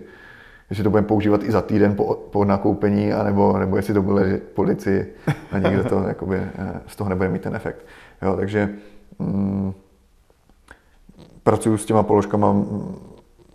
jestli 0.70 0.84
to 0.84 0.90
budeme 0.90 1.06
používat 1.06 1.42
i 1.42 1.52
za 1.52 1.62
týden 1.62 1.96
po, 1.96 2.14
po 2.14 2.44
nakoupení, 2.44 3.12
anebo, 3.12 3.58
nebo 3.58 3.76
jestli 3.76 3.94
to 3.94 4.02
bude 4.02 4.40
policii 4.54 5.14
a 5.52 5.58
někdo 5.58 5.84
to 5.84 6.02
jakoby, 6.08 6.36
eh, 6.36 6.80
z 6.86 6.96
toho 6.96 7.10
nebude 7.10 7.28
mít 7.28 7.42
ten 7.42 7.56
efekt. 7.56 7.86
Jo, 8.22 8.36
takže 8.36 8.68
mm, 9.18 9.72
pracuji 11.42 11.78
s 11.78 11.86
těma 11.86 12.02
položkama 12.02 12.52
mm, 12.52 12.96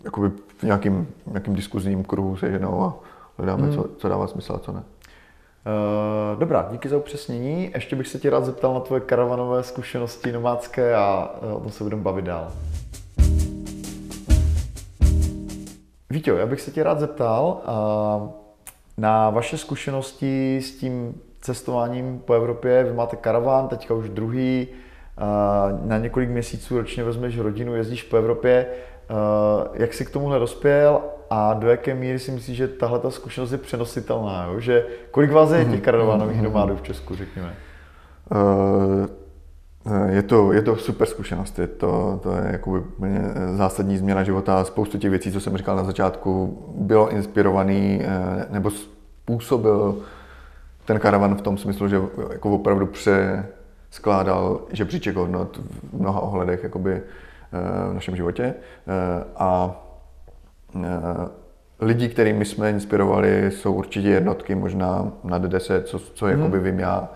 jakoby 0.03 0.31
v 0.57 0.63
nějakým, 0.63 1.07
nějakým 1.27 1.55
diskuzním 1.55 2.03
kruhu 2.03 2.37
se 2.37 2.51
ženou 2.51 2.81
a 2.81 2.95
hledáme, 3.37 3.63
hmm. 3.63 3.75
co, 3.75 3.89
co 3.97 4.09
dává 4.09 4.27
smysl 4.27 4.53
a 4.53 4.59
co 4.59 4.71
ne. 4.71 4.83
Uh, 5.65 6.39
dobrá, 6.39 6.67
díky 6.71 6.89
za 6.89 6.97
upřesnění. 6.97 7.71
Ještě 7.73 7.95
bych 7.95 8.07
se 8.07 8.19
tě 8.19 8.29
rád 8.29 8.45
zeptal 8.45 8.73
na 8.73 8.79
tvoje 8.79 9.01
karavanové 9.01 9.63
zkušenosti 9.63 10.31
nomádské 10.31 10.95
a 10.95 11.29
o 11.55 11.59
tom 11.59 11.71
se 11.71 11.83
budeme 11.83 12.01
bavit 12.01 12.25
dál. 12.25 12.51
Vítě, 16.13 16.31
já 16.31 16.45
bych 16.45 16.61
se 16.61 16.71
tě 16.71 16.83
rád 16.83 16.99
zeptal 16.99 17.61
na 18.97 19.29
vaše 19.29 19.57
zkušenosti 19.57 20.61
s 20.61 20.75
tím 20.75 21.21
cestováním 21.41 22.19
po 22.25 22.33
Evropě. 22.33 22.83
Vy 22.83 22.93
máte 22.93 23.15
karavan, 23.15 23.67
teďka 23.67 23.93
už 23.93 24.09
druhý, 24.09 24.67
na 25.81 25.97
několik 25.97 26.29
měsíců 26.29 26.77
ročně 26.77 27.03
vezmeš 27.03 27.39
rodinu, 27.39 27.75
jezdíš 27.75 28.03
po 28.03 28.17
Evropě. 28.17 28.65
Jak 29.73 29.93
jsi 29.93 30.05
k 30.05 30.09
tomuhle 30.09 30.39
dospěl 30.39 31.01
a 31.29 31.53
do 31.53 31.69
jaké 31.69 31.95
míry 31.95 32.19
si 32.19 32.31
myslíš, 32.31 32.57
že 32.57 32.67
tahle 32.67 32.99
ta 32.99 33.11
zkušenost 33.11 33.51
je 33.51 33.57
přenositelná? 33.57 34.45
Jo? 34.45 34.59
Že 34.59 34.85
kolik 35.11 35.31
vás 35.31 35.51
je 35.51 35.57
těch 35.57 35.67
mhm. 35.67 35.81
karavanových 35.81 36.37
mhm. 36.37 36.45
nomádů 36.45 36.75
v 36.75 36.81
Česku, 36.81 37.15
řekněme? 37.15 37.55
Uh... 38.31 39.22
Je 40.07 40.23
to, 40.23 40.53
je 40.53 40.61
to 40.61 40.75
super 40.75 41.07
zkušenost, 41.07 41.59
je 41.59 41.67
to, 41.67 42.19
to 42.23 42.31
je 42.31 42.51
jako 42.51 42.83
zásadní 43.53 43.97
změna 43.97 44.23
života. 44.23 44.63
Spoustu 44.63 44.97
těch 44.97 45.09
věcí, 45.09 45.31
co 45.31 45.39
jsem 45.39 45.57
říkal 45.57 45.75
na 45.75 45.83
začátku, 45.83 46.57
bylo 46.75 47.09
inspirovaný 47.09 48.01
eh, 48.01 48.45
nebo 48.49 48.71
způsobil 48.71 49.97
ten 50.85 50.99
karavan 50.99 51.35
v 51.35 51.41
tom 51.41 51.57
smyslu, 51.57 51.87
že 51.87 52.01
jako 52.31 52.51
opravdu 52.51 52.85
přeskládal 52.85 54.61
žebříček 54.71 55.15
hodnot 55.15 55.57
v 55.57 55.99
mnoha 55.99 56.19
ohledech 56.19 56.63
jakoby, 56.63 56.93
eh, 56.93 57.89
v 57.89 57.93
našem 57.93 58.15
životě. 58.15 58.43
Eh, 58.43 59.23
a 59.35 59.79
lidi, 61.79 62.09
kterými 62.09 62.45
jsme 62.45 62.69
inspirovali, 62.69 63.51
jsou 63.51 63.73
určitě 63.73 64.09
jednotky, 64.09 64.55
možná 64.55 65.11
nad 65.23 65.41
10, 65.41 65.87
co, 65.87 65.99
co 65.99 66.25
hmm. 66.25 66.39
jakoby 66.39 66.59
vím 66.59 66.79
já 66.79 67.09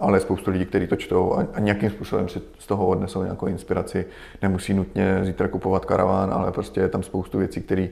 ale 0.00 0.20
spoustu 0.20 0.50
lidí, 0.50 0.64
kteří 0.64 0.86
to 0.86 0.96
čtou 0.96 1.34
a, 1.34 1.46
a 1.54 1.60
nějakým 1.60 1.90
způsobem 1.90 2.28
si 2.28 2.40
z 2.58 2.66
toho 2.66 2.86
odnesou 2.86 3.22
nějakou 3.22 3.46
inspiraci. 3.46 4.06
Nemusí 4.42 4.74
nutně 4.74 5.20
zítra 5.22 5.48
kupovat 5.48 5.84
karaván, 5.84 6.32
ale 6.32 6.52
prostě 6.52 6.80
je 6.80 6.88
tam 6.88 7.02
spoustu 7.02 7.38
věcí, 7.38 7.60
které 7.60 7.88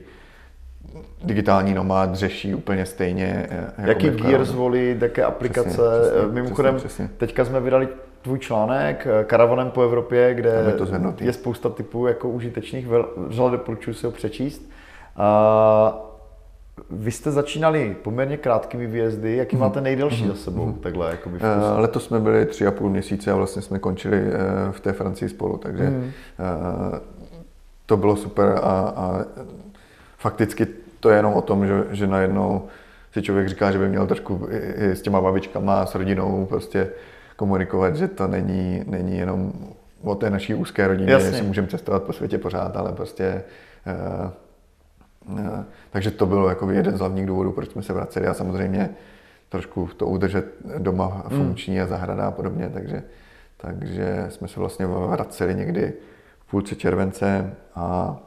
digitální 1.23 1.73
nomád 1.73 2.15
řeší 2.15 2.55
úplně 2.55 2.85
stejně. 2.85 3.47
Eh, 3.49 3.73
jako 3.77 4.05
Jaký 4.05 4.09
gear 4.21 4.45
zvolit, 4.45 5.01
jaké 5.01 5.23
aplikace. 5.23 5.69
Přesně, 5.69 5.83
přesně, 6.01 6.31
Mimochodem, 6.31 6.75
přesně, 6.75 7.05
přesně. 7.05 7.17
teďka 7.17 7.45
jsme 7.45 7.59
vydali 7.59 7.87
tvůj 8.21 8.39
článek 8.39 9.07
eh, 9.07 9.23
Karavanem 9.23 9.69
po 9.71 9.81
Evropě, 9.81 10.33
kde 10.33 10.75
je 11.19 11.33
spousta 11.33 11.69
typů 11.69 12.07
jako 12.07 12.29
užitečných, 12.29 12.87
vřele 13.17 13.51
doporučuji 13.51 13.93
si 13.93 14.05
ho 14.05 14.11
přečíst. 14.11 14.69
A 15.15 16.10
vy 16.89 17.11
jste 17.11 17.31
začínali 17.31 17.95
poměrně 18.03 18.37
krátkými 18.37 18.87
výjezdy. 18.87 19.37
Jaký 19.37 19.55
máte 19.55 19.79
mhm. 19.79 19.83
nejdelší 19.83 20.27
za 20.27 20.35
sebou? 20.35 20.65
Mm-hmm. 20.65 20.79
Takhle, 20.79 21.11
jakoby 21.11 21.37
uh, 21.37 21.43
letos 21.79 22.05
jsme 22.05 22.19
byli 22.19 22.45
tři 22.45 22.67
a 22.67 22.71
půl 22.71 22.89
měsíce 22.89 23.31
a 23.31 23.35
vlastně 23.35 23.61
jsme 23.61 23.79
končili 23.79 24.21
uh, 24.21 24.71
v 24.71 24.79
té 24.79 24.93
Francii 24.93 25.29
spolu, 25.29 25.57
takže 25.57 25.89
mm. 25.89 26.03
uh, 26.03 26.99
to 27.85 27.97
bylo 27.97 28.15
super 28.15 28.59
a, 28.63 28.93
a 28.95 29.25
fakticky 30.17 30.67
to 30.99 31.09
je 31.09 31.15
jenom 31.15 31.33
o 31.33 31.41
tom, 31.41 31.67
že, 31.67 31.83
že 31.91 32.07
najednou 32.07 32.67
si 33.13 33.21
člověk 33.21 33.49
říká, 33.49 33.71
že 33.71 33.79
by 33.79 33.89
měl 33.89 34.07
trošku 34.07 34.47
i, 34.51 34.57
i 34.57 34.89
s 34.89 35.01
těma 35.01 35.21
babičkama, 35.21 35.85
s 35.85 35.95
rodinou 35.95 36.45
prostě 36.45 36.89
komunikovat, 37.35 37.95
že 37.95 38.07
to 38.07 38.27
není, 38.27 38.83
není 38.87 39.17
jenom 39.17 39.53
o 40.03 40.15
té 40.15 40.29
naší 40.29 40.53
úzké 40.53 40.87
rodině, 40.87 41.11
Jasně. 41.11 41.31
že 41.31 41.37
si 41.37 41.43
můžeme 41.43 41.67
cestovat 41.67 42.03
po 42.03 42.13
světě 42.13 42.37
pořád, 42.37 42.77
ale 42.77 42.91
prostě 42.91 43.43
takže 45.89 46.11
to 46.11 46.25
bylo 46.25 46.49
jako 46.49 46.71
jeden 46.71 46.97
z 46.97 46.99
hlavních 46.99 47.25
důvodů, 47.25 47.51
proč 47.51 47.71
jsme 47.71 47.83
se 47.83 47.93
vraceli 47.93 48.27
a 48.27 48.33
samozřejmě 48.33 48.89
trošku 49.49 49.89
to 49.97 50.07
udržet 50.07 50.45
doma 50.77 51.25
funkční 51.29 51.81
a 51.81 51.87
zahrada 51.87 52.27
a 52.27 52.31
podobně, 52.31 52.69
takže, 52.73 53.03
takže 53.57 54.25
jsme 54.29 54.47
se 54.47 54.59
vlastně 54.59 54.85
vraceli 54.87 55.55
někdy 55.55 55.93
v 56.39 56.51
půlce 56.51 56.75
července 56.75 57.53
a 57.75 58.17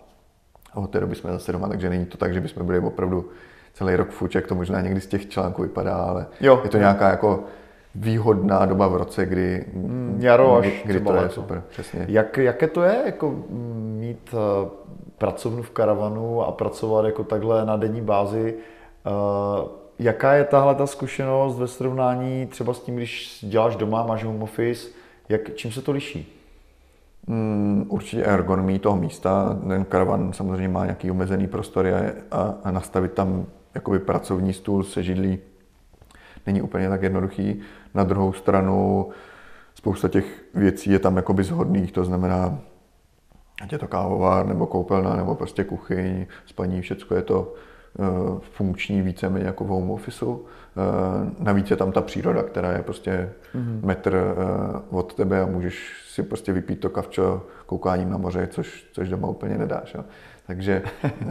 od 0.75 0.91
té 0.91 1.01
doby 1.01 1.15
jsme 1.15 1.33
zase 1.33 1.53
doma, 1.53 1.69
takže 1.69 1.91
není 1.91 2.07
to 2.07 2.19
tak, 2.19 2.35
že 2.35 2.41
bychom 2.41 2.67
byli 2.67 2.79
opravdu 2.79 3.29
celý 3.73 3.97
rok 3.97 4.11
fuč, 4.11 4.35
jak 4.35 4.47
to 4.47 4.55
možná 4.55 4.81
někdy 4.81 5.01
z 5.01 5.07
těch 5.07 5.29
článků 5.29 5.63
vypadá, 5.63 5.97
ale 5.97 6.27
jo, 6.41 6.61
je 6.65 6.71
to 6.71 6.79
nějaká 6.79 7.11
jako 7.11 7.45
výhodná 7.95 8.67
doba 8.67 8.87
v 8.89 8.97
roce, 8.97 9.27
kdy, 9.27 9.65
mm, 9.73 10.17
jaro 10.21 10.57
až 10.57 10.83
kdy, 10.85 11.01
to 11.01 11.15
je 11.15 11.29
super. 11.29 11.63
Přesně. 11.69 12.05
Jak, 12.09 12.39
jaké 12.39 12.69
to 12.69 12.83
je 12.83 13.03
jako 13.07 13.31
mm, 13.31 13.97
mít 14.01 14.35
uh, 14.35 14.69
pracovnu 15.19 15.63
v 15.63 15.71
karavanu 15.71 16.43
a 16.43 16.53
pracovat 16.53 17.05
jako 17.05 17.25
takhle 17.25 17.67
na 17.67 17.77
denní 17.77 18.01
bázi? 18.01 18.55
Uh, 19.07 19.69
jaká 19.99 20.33
je 20.33 20.45
tahle 20.45 20.75
ta 20.75 20.87
zkušenost 20.87 21.59
ve 21.59 21.67
srovnání 21.67 22.47
třeba 22.47 22.75
s 22.75 22.81
tím, 22.81 22.97
když 22.97 23.45
děláš 23.49 23.77
doma, 23.77 24.07
máš 24.07 24.25
home 24.25 24.43
office, 24.43 24.89
jak, 25.29 25.55
čím 25.55 25.73
se 25.73 25.83
to 25.83 25.93
liší? 25.93 26.41
Mm, 27.27 27.87
určitě 27.89 28.25
ergonomii 28.25 28.79
toho 28.79 28.97
místa. 28.97 29.59
Ten 29.69 29.85
karavan 29.85 30.33
samozřejmě 30.33 30.69
má 30.69 30.85
nějaký 30.85 31.11
omezený 31.11 31.47
prostor 31.47 31.87
a, 31.87 32.01
a, 32.31 32.55
a 32.65 32.71
nastavit 32.71 33.13
tam 33.13 33.47
jakoby 33.75 33.99
pracovní 33.99 34.53
stůl 34.53 34.83
se 34.83 35.03
židlí 35.03 35.39
není 36.47 36.63
úplně 36.63 36.89
tak 36.89 37.03
jednoduchý. 37.03 37.61
Na 37.95 38.05
druhou 38.05 38.33
stranu 38.33 39.09
spousta 39.75 40.09
těch 40.09 40.45
věcí 40.55 40.91
je 40.91 40.99
tam 40.99 41.17
jakoby 41.17 41.45
zhodných, 41.45 41.93
to 41.93 42.05
znamená, 42.05 42.59
ať 43.63 43.73
je 43.73 43.79
to 43.79 43.89
kávovár, 43.89 44.47
nebo 44.47 44.67
koupelna, 44.67 45.17
nebo 45.17 45.35
prostě 45.35 45.65
kuchyň, 45.65 46.27
spaní, 46.47 46.81
všechno 46.81 47.17
je 47.17 47.23
to 47.23 47.55
uh, 47.99 48.39
funkční 48.41 49.03
víceméně 49.03 49.47
jako 49.47 49.65
v 49.65 49.69
home 49.69 49.91
officeu. 49.91 50.33
Uh, 50.33 50.43
navíc 51.39 51.71
je 51.71 51.77
tam 51.77 51.93
ta 51.93 52.01
příroda, 52.01 52.43
která 52.43 52.73
je 52.73 52.83
prostě 52.83 53.33
mm-hmm. 53.55 53.87
metr 53.87 54.35
uh, 54.91 54.99
od 54.99 55.15
tebe 55.15 55.43
a 55.43 55.47
můžeš 55.47 55.93
si 56.09 56.23
prostě 56.23 56.53
vypít 56.53 56.81
to 56.81 56.91
kavčo 56.91 57.43
koukáním 57.67 58.11
na 58.11 58.17
moře, 58.17 58.49
což, 58.51 58.87
což 58.93 59.09
doma 59.09 59.29
úplně 59.29 59.59
nedáš. 59.59 59.95
Jo. 59.95 60.05
Takže 60.47 60.83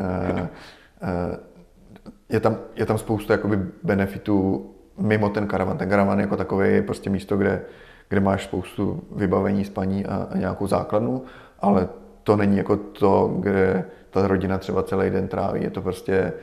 je, 2.30 2.40
tam, 2.40 2.58
je 2.76 2.86
tam 2.86 2.98
spousta 2.98 3.34
jakoby 3.34 3.60
benefitů 3.84 4.70
mimo 4.98 5.30
ten 5.30 5.48
karavan. 5.48 5.78
Ten 5.78 5.90
karavan 5.90 6.20
jako 6.20 6.38
takový 6.38 6.70
je 6.70 6.82
prostě 6.82 7.10
místo, 7.10 7.38
kde, 7.38 7.62
kde 8.10 8.22
máš 8.22 8.44
spoustu 8.44 9.04
vybavení, 9.16 9.66
spaní 9.66 10.06
a, 10.06 10.28
a 10.32 10.38
nějakou 10.38 10.68
základnu, 10.68 11.24
ale 11.60 11.88
to 12.24 12.36
není 12.36 12.58
jako 12.58 12.78
to, 12.78 13.36
kde 13.40 13.86
ta 14.10 14.28
rodina 14.28 14.58
třeba 14.58 14.84
celý 14.84 15.10
den 15.10 15.28
tráví. 15.28 15.64
Je 15.64 15.70
to 15.70 15.82
prostě 15.82 16.34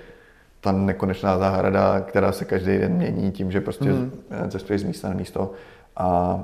ta 0.61 0.73
nekonečná 0.73 1.39
zahrada, 1.39 2.01
která 2.01 2.33
se 2.33 2.45
každý 2.45 2.79
den 2.79 2.93
mění 2.93 3.31
tím, 3.33 3.53
že 3.53 3.61
prostě 3.61 3.93
mm. 3.93 4.13
cestuješ 4.49 4.81
z 4.81 4.85
místa 4.85 5.09
na 5.09 5.15
místo. 5.15 5.53
A 5.97 6.41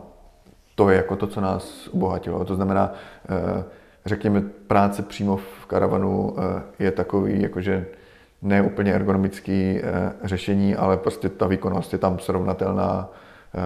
to 0.74 0.90
je 0.90 0.96
jako 0.96 1.16
to, 1.16 1.26
co 1.26 1.40
nás 1.40 1.88
obohatilo. 1.88 2.44
To 2.44 2.54
znamená, 2.54 2.92
eh, 3.28 3.64
řekněme, 4.06 4.42
práce 4.66 5.02
přímo 5.02 5.36
v 5.36 5.66
karavanu 5.66 6.36
eh, 6.38 6.62
je 6.84 6.90
takový, 6.90 7.42
jakože 7.42 7.86
ne 8.46 8.62
úplně 8.62 8.94
ergonomický 8.94 9.80
eh, 9.82 10.12
řešení, 10.24 10.76
ale 10.76 10.96
prostě 10.96 11.28
ta 11.28 11.46
výkonnost 11.46 11.92
je 11.92 11.98
tam 11.98 12.18
srovnatelná 12.18 13.10
eh, 13.54 13.60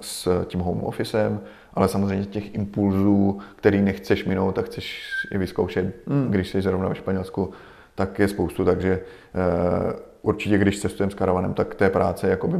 s 0.00 0.44
tím 0.46 0.60
home 0.60 0.84
officem, 0.84 1.40
ale 1.74 1.88
samozřejmě 1.88 2.26
těch 2.26 2.54
impulzů, 2.54 3.38
který 3.56 3.82
nechceš 3.82 4.24
minout 4.24 4.58
a 4.58 4.62
chceš 4.62 5.02
je 5.32 5.38
vyzkoušet, 5.38 6.06
mm. 6.06 6.26
když 6.30 6.48
jsi 6.48 6.62
zrovna 6.62 6.88
ve 6.88 6.94
Španělsku, 6.94 7.50
tak 7.94 8.18
je 8.18 8.28
spoustu, 8.28 8.64
takže 8.64 9.00
eh, 9.00 9.96
určitě, 10.22 10.58
když 10.58 10.80
cestujeme 10.80 11.10
s 11.10 11.14
karavanem, 11.14 11.54
tak 11.54 11.74
té 11.74 11.90
práce 11.90 12.26
je 12.26 12.30
jakoby 12.30 12.58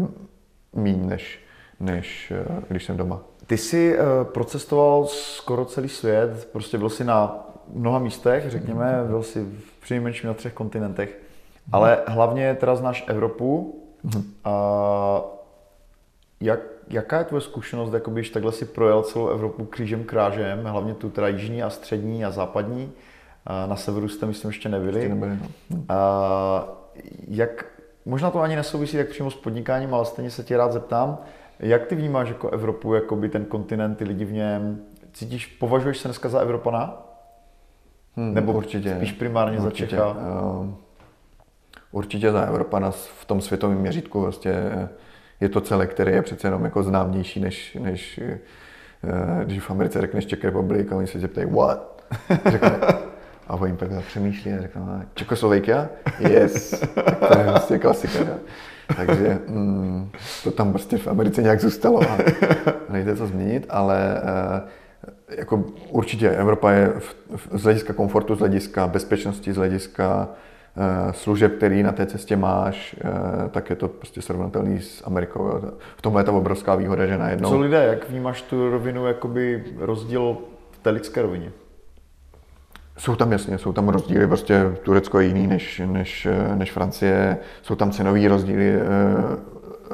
míň, 0.73 1.09
než, 1.09 1.41
než 1.81 2.33
když 2.69 2.85
jsem 2.85 2.97
doma. 2.97 3.21
Ty 3.47 3.57
jsi 3.57 3.99
procestoval 4.23 5.07
skoro 5.07 5.65
celý 5.65 5.89
svět, 5.89 6.49
prostě 6.53 6.79
byl 6.79 6.91
jsi 6.91 7.05
na 7.05 7.47
mnoha 7.73 7.99
místech, 7.99 8.45
řekněme, 8.51 9.05
byl 9.07 9.23
jsi 9.23 9.45
v 9.45 9.81
přinejmenším 9.81 10.29
na 10.29 10.35
třech 10.35 10.53
kontinentech. 10.53 11.24
Ale 11.73 12.03
hlavně 12.07 12.55
teda 12.55 12.77
znáš 12.77 13.05
Evropu. 13.07 13.81
Mm-hmm. 14.05 14.23
A 14.45 15.23
jak, 16.41 16.61
jaká 16.89 17.19
je 17.19 17.25
tvoje 17.25 17.41
zkušenost, 17.41 17.93
jako 17.93 18.11
když 18.11 18.31
takhle 18.31 18.53
si 18.53 18.65
projel 18.65 19.03
celou 19.03 19.29
Evropu 19.29 19.65
křížem 19.65 20.05
krážem, 20.05 20.65
hlavně 20.65 20.95
tu 20.95 21.11
teda 21.11 21.29
jižní 21.29 21.63
a 21.63 21.71
střední 21.71 22.25
a 22.25 22.31
západní. 22.31 22.93
A 23.47 23.67
na 23.67 23.77
severu 23.77 24.09
jste, 24.09 24.27
myslím, 24.27 24.49
ještě 24.49 24.69
nebyli. 24.69 24.99
Ještě 24.99 25.15
nebyli 25.15 25.39
no. 25.43 25.49
Hm. 25.71 25.85
A 25.89 26.69
jak, 27.29 27.67
možná 28.05 28.31
to 28.31 28.41
ani 28.41 28.57
nesouvisí 28.57 28.97
tak 28.97 29.09
přímo 29.09 29.31
s 29.31 29.35
podnikáním, 29.35 29.95
ale 29.95 30.05
stejně 30.05 30.31
se 30.31 30.45
tě 30.45 30.57
rád 30.57 30.73
zeptám, 30.73 31.19
jak 31.61 31.87
ty 31.87 31.95
vnímáš 31.95 32.29
jako 32.29 32.51
Evropu, 32.51 32.95
jako 32.95 33.17
by 33.17 33.29
ten 33.29 33.45
kontinent, 33.45 33.99
ty 33.99 34.05
lidi 34.05 34.25
v 34.25 34.33
něm? 34.33 34.81
Cítíš, 35.13 35.47
považuješ 35.47 35.99
se 35.99 36.09
dneska 36.09 36.29
za 36.29 36.41
Evropana? 36.41 37.03
Hmm, 38.17 38.35
Nebo 38.35 38.53
určitě, 38.53 38.95
spíš 38.97 39.13
primárně 39.13 39.59
určitě. 39.59 39.97
za 39.97 40.03
Čecha? 40.07 40.11
Uh, 40.11 40.75
určitě 41.95 42.33
za 42.33 42.43
Evropana 42.43 42.91
v 42.91 43.25
tom 43.25 43.41
světovém 43.41 43.79
měřítku 43.79 44.23
prostě 44.23 44.55
je 45.41 45.49
to 45.49 45.61
celé, 45.61 45.87
který 45.87 46.13
je 46.13 46.23
přece 46.23 46.47
jenom 46.47 46.65
jako 46.65 46.83
známější, 46.83 47.41
než, 47.41 47.77
než 47.81 48.21
eh, 48.23 48.39
když 49.45 49.61
v 49.61 49.71
Americe 49.71 50.01
řekneš 50.01 50.27
Czech 50.27 50.45
Republic 50.45 50.93
a 50.93 50.97
oni 50.97 51.07
se 51.07 51.21
zeptají 51.21 51.47
what? 51.51 52.05
Řekne, 52.47 52.71
a 53.49 53.55
oni 53.55 53.77
pak 53.77 53.89
přemýšlí 54.07 54.53
a 54.53 54.63
řeknou, 54.63 54.89
Čekoslovakia? 55.15 55.89
Yes. 56.19 56.81
to 57.29 57.39
je 57.39 57.45
prostě 57.51 57.79
klasika. 57.79 58.19
Ne? 58.19 58.39
Takže 58.97 59.39
mm, 59.49 60.11
to 60.45 60.51
tam 60.51 60.71
prostě 60.71 60.99
v 60.99 61.07
Americe 61.09 61.43
nějak 61.43 61.61
zůstalo 61.61 62.01
a 62.03 62.19
nejde 62.89 63.15
to 63.17 63.27
změnit, 63.27 63.67
ale 63.71 64.23
uh, 64.23 64.69
jako 65.39 65.65
určitě 65.91 66.31
Evropa 66.31 66.71
je 66.71 66.93
v, 66.99 67.17
v, 67.37 67.59
z 67.59 67.63
hlediska 67.63 67.93
komfortu, 67.93 68.35
z 68.35 68.39
hlediska 68.39 68.87
bezpečnosti, 68.87 69.53
z 69.53 69.57
hlediska 69.57 70.29
Eh, 70.29 70.37
služeb, 71.11 71.57
který 71.57 71.83
na 71.83 71.93
té 71.93 72.07
cestě 72.07 72.37
máš, 72.37 72.97
eh, 72.99 73.49
tak 73.49 73.71
je 73.71 73.77
to 73.77 73.89
prostě 73.89 74.23
srovnatelný 74.23 74.81
s 74.81 75.07
Amerikou. 75.07 75.61
V 75.97 76.03
tomhle 76.03 76.21
je 76.21 76.25
ta 76.25 76.33
obrovská 76.33 76.75
výhoda, 76.75 77.07
že 77.07 77.19
najednou... 77.19 77.49
Co 77.49 77.61
lidé, 77.61 77.85
jak 77.85 78.11
vnímáš 78.11 78.43
tu 78.43 78.71
rovinu, 78.71 79.07
jakoby 79.07 79.65
rozdíl 79.79 80.39
v 80.71 80.79
té 80.79 80.91
lidské 80.91 81.23
rovině? 81.23 81.53
Jsou 82.99 83.17
tam 83.17 83.33
jasně, 83.33 83.59
jsou 83.59 83.73
tam 83.73 83.89
rozdíly, 83.89 84.27
prostě 84.27 84.77
Turecko 84.83 85.21
je 85.21 85.27
jiný 85.27 85.47
než, 85.47 85.83
než, 85.87 86.29
než 86.55 86.73
Francie, 86.73 87.39
jsou 87.63 87.75
tam 87.75 87.91
cenové 87.91 88.29
rozdíly 88.29 88.75
eh, 88.75 88.81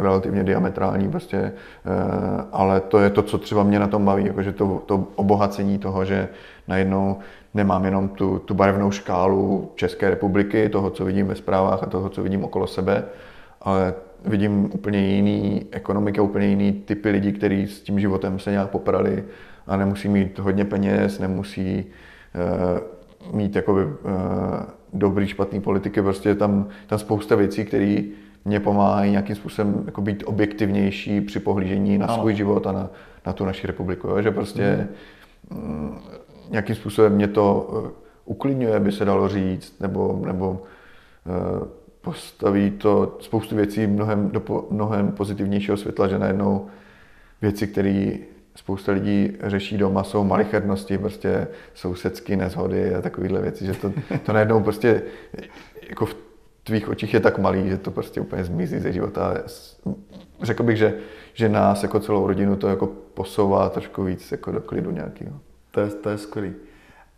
relativně 0.00 0.44
diametrální, 0.44 1.10
prostě, 1.10 1.52
ale 2.52 2.80
to 2.80 2.98
je 2.98 3.10
to, 3.10 3.22
co 3.22 3.38
třeba 3.38 3.62
mě 3.62 3.78
na 3.78 3.86
tom 3.86 4.04
baví, 4.04 4.26
jakože 4.26 4.52
to, 4.52 4.82
to 4.86 5.06
obohacení 5.14 5.78
toho, 5.78 6.04
že 6.04 6.28
najednou 6.68 7.18
nemám 7.54 7.84
jenom 7.84 8.08
tu, 8.08 8.38
tu 8.38 8.54
barevnou 8.54 8.90
škálu 8.90 9.70
České 9.74 10.10
republiky, 10.10 10.68
toho, 10.68 10.90
co 10.90 11.04
vidím 11.04 11.26
ve 11.26 11.34
zprávách 11.34 11.82
a 11.82 11.86
toho, 11.86 12.08
co 12.08 12.22
vidím 12.22 12.44
okolo 12.44 12.66
sebe, 12.66 13.04
ale 13.60 13.94
vidím 14.24 14.70
úplně 14.72 14.98
jiný 14.98 15.66
ekonomiky, 15.70 16.20
úplně 16.20 16.46
jiný 16.46 16.72
typy 16.72 17.10
lidí, 17.10 17.32
kteří 17.32 17.66
s 17.66 17.80
tím 17.80 18.00
životem 18.00 18.38
se 18.38 18.50
nějak 18.50 18.70
poprali 18.70 19.24
a 19.66 19.76
nemusí 19.76 20.08
mít 20.08 20.38
hodně 20.38 20.64
peněz, 20.64 21.18
nemusí 21.18 21.84
uh, 23.24 23.36
mít 23.36 23.56
jakoby, 23.56 23.84
uh, 23.84 23.90
dobrý, 24.92 25.26
špatný 25.26 25.60
politiky, 25.60 26.02
prostě 26.02 26.34
tam, 26.34 26.68
tam 26.86 26.98
spousta 26.98 27.36
věcí, 27.36 27.64
které 27.64 28.02
mě 28.44 28.60
pomáhají 28.60 29.10
nějakým 29.10 29.36
způsobem 29.36 29.82
jako 29.86 30.00
být 30.00 30.22
objektivnější 30.26 31.20
při 31.20 31.40
pohlížení 31.40 31.98
na 31.98 32.08
svůj 32.08 32.34
život 32.34 32.66
a 32.66 32.72
na, 32.72 32.90
na 33.26 33.32
tu 33.32 33.44
naši 33.44 33.66
republiku. 33.66 34.08
Jo? 34.08 34.22
Že 34.22 34.30
prostě 34.30 34.88
mm 35.50 35.98
nějakým 36.50 36.76
způsobem 36.76 37.12
mě 37.12 37.28
to 37.28 37.70
eh, 37.86 37.90
uklidňuje, 38.24 38.80
by 38.80 38.92
se 38.92 39.04
dalo 39.04 39.28
říct, 39.28 39.80
nebo, 39.80 40.22
nebo 40.26 40.62
eh, 41.26 41.68
postaví 42.00 42.70
to 42.70 43.16
spoustu 43.20 43.56
věcí 43.56 43.86
mnohem, 43.86 44.30
do 44.30 44.66
mnohem 44.70 45.12
pozitivnějšího 45.12 45.76
světla, 45.76 46.08
že 46.08 46.18
najednou 46.18 46.66
věci, 47.42 47.66
které 47.66 48.12
spousta 48.56 48.92
lidí 48.92 49.36
řeší 49.42 49.78
doma, 49.78 50.04
jsou 50.04 50.24
malichernosti, 50.24 50.98
prostě 50.98 51.48
sousedské 51.74 52.36
nezhody 52.36 52.94
a 52.94 53.02
takovéhle 53.02 53.40
věci, 53.40 53.66
že 53.66 53.74
to, 53.74 53.92
to 54.26 54.32
najednou 54.32 54.62
prostě 54.62 55.02
jako 55.88 56.06
v 56.06 56.29
tvých 56.70 56.88
očích 56.88 57.14
je 57.14 57.20
tak 57.20 57.38
malý, 57.38 57.68
že 57.68 57.78
to 57.78 57.90
prostě 57.90 58.20
úplně 58.20 58.44
zmizí 58.44 58.78
ze 58.78 58.92
života. 58.92 59.34
Řekl 60.42 60.62
bych, 60.62 60.76
že, 60.76 60.94
že 61.34 61.48
nás 61.48 61.82
jako 61.82 62.00
celou 62.00 62.26
rodinu 62.26 62.56
to 62.56 62.68
jako 62.68 62.86
posouvá 63.14 63.68
trošku 63.68 64.04
víc 64.04 64.32
jako 64.32 64.52
do 64.52 64.60
klidu 64.60 64.90
nějakého. 64.90 65.40
To 65.70 65.80
je, 65.80 65.86
to 65.88 66.10
je 66.10 66.18
skvělý. 66.18 66.52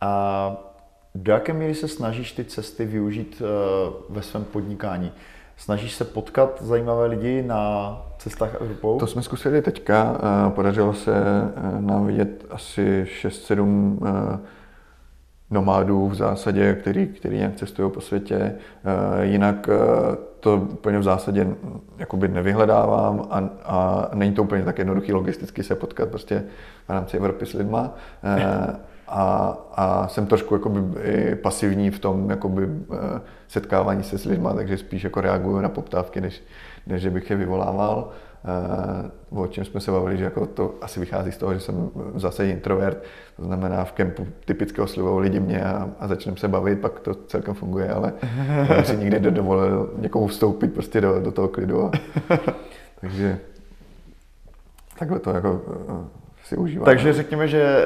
A 0.01 0.57
do 1.15 1.33
jaké 1.33 1.53
míry 1.53 1.75
se 1.75 1.89
snažíš 1.89 2.33
ty 2.33 2.45
cesty 2.45 2.85
využít 2.85 3.43
uh, 3.43 4.17
ve 4.17 4.23
svém 4.23 4.45
podnikání? 4.45 5.13
Snažíš 5.57 5.95
se 5.95 6.05
potkat 6.05 6.63
zajímavé 6.63 7.07
lidi 7.07 7.43
na 7.43 7.97
cestách 8.19 8.55
Evropou? 8.55 8.99
To 8.99 9.07
jsme 9.07 9.23
zkusili 9.23 9.63
teďka. 9.63 10.17
Eh, 10.17 10.51
podařilo 10.51 10.95
se 10.95 11.13
eh, 11.17 11.81
nám 11.81 12.07
vidět 12.07 12.47
asi 12.51 13.07
6-7 13.23 13.99
nomádů 15.53 16.09
v 16.09 16.15
zásadě, 16.15 16.75
který, 16.81 17.07
který 17.07 17.37
nějak 17.37 17.57
cestují 17.57 17.91
po 17.91 18.01
světě. 18.01 18.55
Jinak 19.23 19.69
to 20.43 20.57
úplně 20.57 20.99
v 20.99 21.03
zásadě 21.03 21.47
jakoby 21.99 22.29
nevyhledávám 22.29 23.27
a, 23.31 23.49
a 23.65 24.09
není 24.15 24.33
to 24.33 24.43
úplně 24.43 24.65
tak 24.65 24.79
jednoduchý 24.79 25.13
logisticky 25.13 25.63
se 25.63 25.75
potkat 25.75 26.09
prostě 26.09 26.45
v 26.89 26.91
rámci 26.91 27.17
Evropy 27.17 27.47
s 27.47 27.53
lidma. 27.53 27.95
Eh, 28.25 28.77
a, 29.09 29.57
a 29.75 30.09
jsem 30.09 30.27
trošku 30.27 30.55
jakoby 30.55 30.81
pasivní 31.43 31.91
v 31.91 31.99
tom 31.99 32.31
jakoby, 32.31 32.69
setkávání 33.49 34.03
se 34.03 34.19
s 34.19 34.25
lidma, 34.25 34.55
takže 34.55 34.79
spíš 34.79 35.05
jako 35.05 35.21
reaguju 35.21 35.61
na 35.61 35.69
poptávky, 35.69 36.21
než, 36.21 36.43
než 36.87 37.07
bych 37.07 37.31
je 37.31 37.37
vyvolával. 37.37 38.11
Uh, 39.33 39.43
o 39.43 39.47
čem 39.47 39.65
jsme 39.65 39.81
se 39.81 39.91
bavili, 39.91 40.17
že 40.19 40.25
jako 40.25 40.47
to 40.47 40.75
asi 40.81 41.01
vychází 41.01 41.33
z 41.33 41.37
toho, 41.37 41.55
že 41.55 41.61
jsem 41.61 41.91
zase 42.15 42.49
introvert, 42.49 43.03
to 43.37 43.45
znamená 43.45 43.85
v 43.85 43.93
kempu 43.93 44.27
typicky 44.45 44.81
oslivují 44.81 45.23
lidi 45.23 45.41
mě 45.41 45.65
a, 45.65 45.91
a 46.01 46.09
začneme 46.09 46.37
se 46.37 46.49
bavit, 46.49 46.81
pak 46.81 47.01
to 47.01 47.15
celkem 47.15 47.55
funguje, 47.55 47.91
ale 47.91 48.13
já 48.69 48.85
si 48.85 48.97
nikdy 48.97 49.31
dovolil 49.31 49.91
někomu 49.97 50.27
vstoupit 50.27 50.75
prostě 50.75 51.01
do, 51.01 51.21
do 51.21 51.33
toho 51.33 51.49
klidu. 51.49 51.85
A, 51.85 51.91
takže 53.01 53.39
takhle 54.99 55.19
to 55.19 55.31
jako 55.31 55.63
uh, 55.89 56.05
si 56.53 56.57
užívám. 56.57 56.85
Takže 56.85 57.13
řekněme, 57.13 57.49
že, 57.49 57.85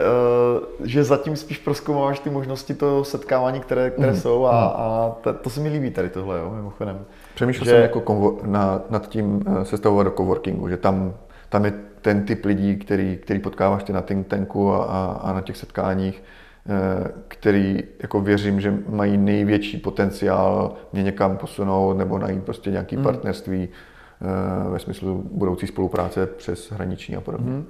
uh, 0.80 0.86
že 0.86 1.04
zatím 1.04 1.36
spíš 1.36 1.58
proskoumáváš 1.58 2.18
ty 2.18 2.30
možnosti 2.30 2.74
toho 2.74 3.04
setkávání, 3.04 3.60
které, 3.60 3.90
které 3.90 4.12
mm. 4.12 4.18
jsou 4.18 4.46
a, 4.46 4.60
mhm. 4.60 4.72
a 4.76 5.16
to, 5.20 5.32
to 5.32 5.50
se 5.50 5.60
mi 5.60 5.68
líbí 5.68 5.90
tady 5.90 6.08
tohle, 6.08 6.38
jo, 6.38 6.52
mimochodem. 6.56 7.04
Přemýšlel 7.34 7.64
že... 7.64 7.70
jsem 7.70 7.82
jako 7.82 8.00
konvo- 8.00 8.38
na, 8.46 8.80
nad 8.90 9.08
tím 9.08 9.42
eh, 9.46 9.64
sestavovat 9.64 10.06
do 10.06 10.10
coworkingu, 10.10 10.68
že 10.68 10.76
tam, 10.76 11.14
tam 11.48 11.64
je 11.64 11.72
ten 12.00 12.24
typ 12.24 12.44
lidí, 12.44 12.76
který, 12.76 13.16
který 13.16 13.38
potkáváš 13.38 13.84
ty 13.84 13.92
na 13.92 14.02
think 14.02 14.26
tanku 14.26 14.72
a, 14.72 14.84
a, 14.84 15.20
a 15.22 15.32
na 15.32 15.40
těch 15.40 15.56
setkáních, 15.56 16.22
eh, 16.68 17.10
který 17.28 17.84
jako 18.02 18.20
věřím, 18.20 18.60
že 18.60 18.74
mají 18.88 19.16
největší 19.16 19.78
potenciál 19.78 20.74
mě 20.92 21.02
někam 21.02 21.36
posunout 21.36 21.94
nebo 21.94 22.18
najít 22.18 22.44
prostě 22.44 22.70
nějaký 22.70 22.96
mm. 22.96 23.02
partnerství 23.02 23.68
eh, 23.68 24.70
ve 24.70 24.78
smyslu 24.78 25.30
budoucí 25.32 25.66
spolupráce 25.66 26.26
přes 26.26 26.72
hraniční 26.72 27.16
a 27.16 27.20
podobně. 27.20 27.50
Mm. 27.50 27.66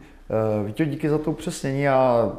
Víte, 0.64 0.86
díky 0.86 1.08
za 1.08 1.18
to 1.18 1.30
upřesnění 1.30 1.88
a 1.88 2.32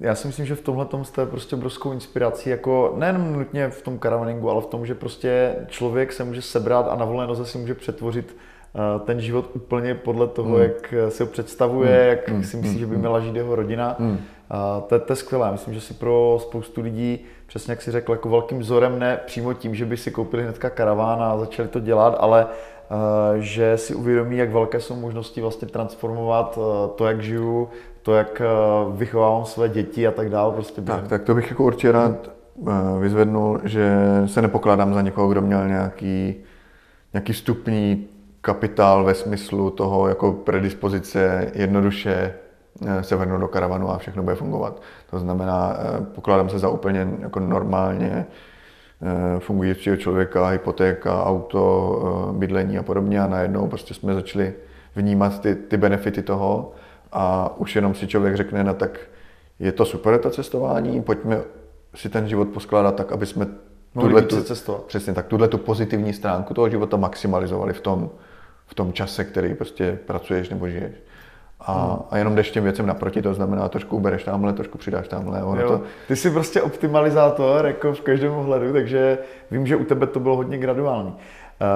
já 0.00 0.14
si 0.14 0.26
myslím, 0.26 0.46
že 0.46 0.54
v 0.54 0.60
tomhle 0.60 0.84
tom 0.84 1.04
jste 1.04 1.26
prostě 1.26 1.56
obrovskou 1.56 1.92
inspirací, 1.92 2.50
jako 2.50 2.94
nejen 2.96 3.32
nutně 3.32 3.68
v 3.68 3.82
tom 3.82 3.98
karavaningu, 3.98 4.50
ale 4.50 4.62
v 4.62 4.66
tom, 4.66 4.86
že 4.86 4.94
prostě 4.94 5.56
člověk 5.68 6.12
se 6.12 6.24
může 6.24 6.42
sebrat 6.42 6.88
a 6.88 6.96
na 6.96 7.04
volné 7.04 7.26
noze 7.26 7.46
si 7.46 7.58
může 7.58 7.74
přetvořit 7.74 8.36
eh, 8.74 9.04
ten 9.04 9.20
život 9.20 9.50
úplně 9.54 9.94
podle 9.94 10.26
toho, 10.26 10.56
mm. 10.56 10.62
jak 10.62 10.94
si 11.08 11.22
ho 11.22 11.26
představuje, 11.26 12.02
mm. 12.02 12.08
jak 12.08 12.28
mm. 12.28 12.44
si 12.44 12.56
myslí, 12.56 12.78
že 12.78 12.86
by 12.86 12.92
hmm. 12.92 13.00
měla 13.00 13.20
žít 13.20 13.36
jeho 13.36 13.54
rodina. 13.54 13.96
Mm. 13.98 14.18
A 14.50 14.80
to, 14.80 14.98
to 14.98 15.12
je 15.12 15.16
skvělé. 15.16 15.52
Myslím, 15.52 15.74
že 15.74 15.80
si 15.80 15.94
pro 15.94 16.38
spoustu 16.42 16.80
lidí, 16.80 17.18
přesně 17.46 17.72
jak 17.72 17.82
si 17.82 17.90
řekl, 17.90 18.12
jako 18.12 18.28
velkým 18.28 18.58
vzorem 18.58 18.98
ne 18.98 19.20
přímo 19.26 19.54
tím, 19.54 19.74
že 19.74 19.84
by 19.84 19.96
si 19.96 20.10
koupili 20.10 20.42
hnedka 20.42 20.70
karaván 20.70 21.22
a 21.22 21.38
začali 21.38 21.68
to 21.68 21.80
dělat, 21.80 22.16
ale 22.18 22.46
že 23.38 23.78
si 23.78 23.94
uvědomí, 23.94 24.36
jak 24.36 24.50
velké 24.50 24.80
jsou 24.80 24.96
možnosti 24.96 25.40
vlastně 25.40 25.68
transformovat 25.68 26.58
uh, 26.58 26.64
to, 26.96 27.06
jak 27.06 27.22
žiju, 27.22 27.68
to, 28.06 28.14
jak 28.14 28.40
eh, 28.40 28.46
vychovávám 28.96 29.44
své 29.44 29.68
děti 29.68 30.06
a 30.06 30.10
tak 30.10 30.30
dále. 30.30 30.52
Prostě 30.52 30.82
tak, 30.82 31.08
tak 31.08 31.22
to 31.22 31.34
bych 31.34 31.50
jako 31.50 31.64
určitě 31.64 31.92
rád 31.92 32.30
eh, 32.68 32.72
vyzvednul, 33.00 33.60
že 33.64 33.98
se 34.26 34.42
nepokládám 34.42 34.94
za 34.94 35.02
někoho, 35.02 35.28
kdo 35.28 35.40
měl 35.40 35.68
nějaký, 35.68 36.34
nějaký 37.12 37.32
vstupní 37.32 38.06
kapitál 38.40 39.04
ve 39.04 39.14
smyslu 39.14 39.70
toho 39.70 40.08
jako 40.08 40.32
predispozice 40.32 41.50
jednoduše 41.54 42.34
eh, 42.86 43.02
se 43.02 43.16
vrhnout 43.16 43.40
do 43.40 43.48
karavanu 43.48 43.90
a 43.90 43.98
všechno 43.98 44.22
bude 44.22 44.36
fungovat. 44.36 44.82
To 45.10 45.18
znamená, 45.18 45.76
pokládám 46.14 46.48
se 46.48 46.58
za 46.58 46.68
úplně 46.68 47.08
jako 47.20 47.40
normálně 47.40 48.26
fungujícího 49.38 49.96
člověka, 49.96 50.48
hypotéka, 50.48 51.24
auto, 51.24 52.32
bydlení 52.38 52.78
a 52.78 52.82
podobně 52.82 53.20
a 53.20 53.26
najednou 53.26 53.68
prostě 53.68 53.94
jsme 53.94 54.14
začali 54.14 54.54
vnímat 54.96 55.40
ty, 55.40 55.54
ty 55.54 55.76
benefity 55.76 56.22
toho 56.22 56.72
a 57.12 57.54
už 57.56 57.76
jenom 57.76 57.94
si 57.94 58.06
člověk 58.06 58.36
řekne, 58.36 58.64
no 58.64 58.74
tak 58.74 58.98
je 59.58 59.72
to 59.72 59.84
super 59.84 60.18
to 60.18 60.30
cestování, 60.30 61.02
pojďme 61.02 61.40
si 61.94 62.08
ten 62.08 62.28
život 62.28 62.48
poskládat 62.48 62.94
tak, 62.94 63.12
aby 63.12 63.26
jsme 63.26 63.46
tuhle 64.00 64.22
tu. 64.22 64.36
Přesně 64.86 65.12
tak, 65.12 65.26
tuhle 65.26 65.48
tu 65.48 65.58
pozitivní 65.58 66.12
stránku 66.12 66.54
toho 66.54 66.68
života 66.68 66.96
maximalizovali 66.96 67.72
v 67.72 67.80
tom, 67.80 68.10
v 68.66 68.74
tom 68.74 68.92
čase, 68.92 69.24
který 69.24 69.54
prostě 69.54 69.98
pracuješ 70.06 70.48
nebo 70.48 70.68
žiješ. 70.68 70.94
A, 71.60 71.98
a 72.10 72.18
jenom 72.18 72.34
jdeš 72.34 72.50
těm 72.50 72.64
věcem 72.64 72.86
naproti, 72.86 73.22
to 73.22 73.34
znamená, 73.34 73.68
trošku 73.68 73.96
ubereš 73.96 74.24
tamhle, 74.24 74.52
trošku 74.52 74.78
přidáš 74.78 75.08
tamhle. 75.08 75.42
Ono 75.42 75.60
jo, 75.60 75.68
to... 75.68 75.82
Ty 76.08 76.16
jsi 76.16 76.30
prostě 76.30 76.62
optimalizátor 76.62 77.66
jako 77.66 77.92
v 77.92 78.00
každém 78.00 78.32
ohledu, 78.32 78.72
takže 78.72 79.18
vím, 79.50 79.66
že 79.66 79.76
u 79.76 79.84
tebe 79.84 80.06
to 80.06 80.20
bylo 80.20 80.36
hodně 80.36 80.58
graduální. 80.58 81.08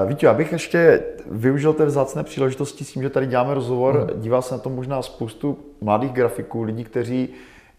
Uh, 0.03 0.09
Víte, 0.09 0.27
já 0.27 0.35
bych 0.35 0.53
ještě 0.53 1.03
využil 1.31 1.73
té 1.73 1.85
vzácné 1.85 2.25
příležitosti 2.25 2.85
s 2.85 2.93
tím, 2.93 3.03
že 3.03 3.11
tady 3.11 3.27
děláme 3.27 3.55
rozhovor, 3.55 3.95
hmm. 3.97 4.21
dívá 4.21 4.43
se 4.43 4.55
na 4.55 4.61
to 4.61 4.71
možná 4.71 5.03
spoustu 5.03 5.59
mladých 5.81 6.13
grafiků, 6.13 6.63
lidí, 6.63 6.85
kteří 6.85 7.29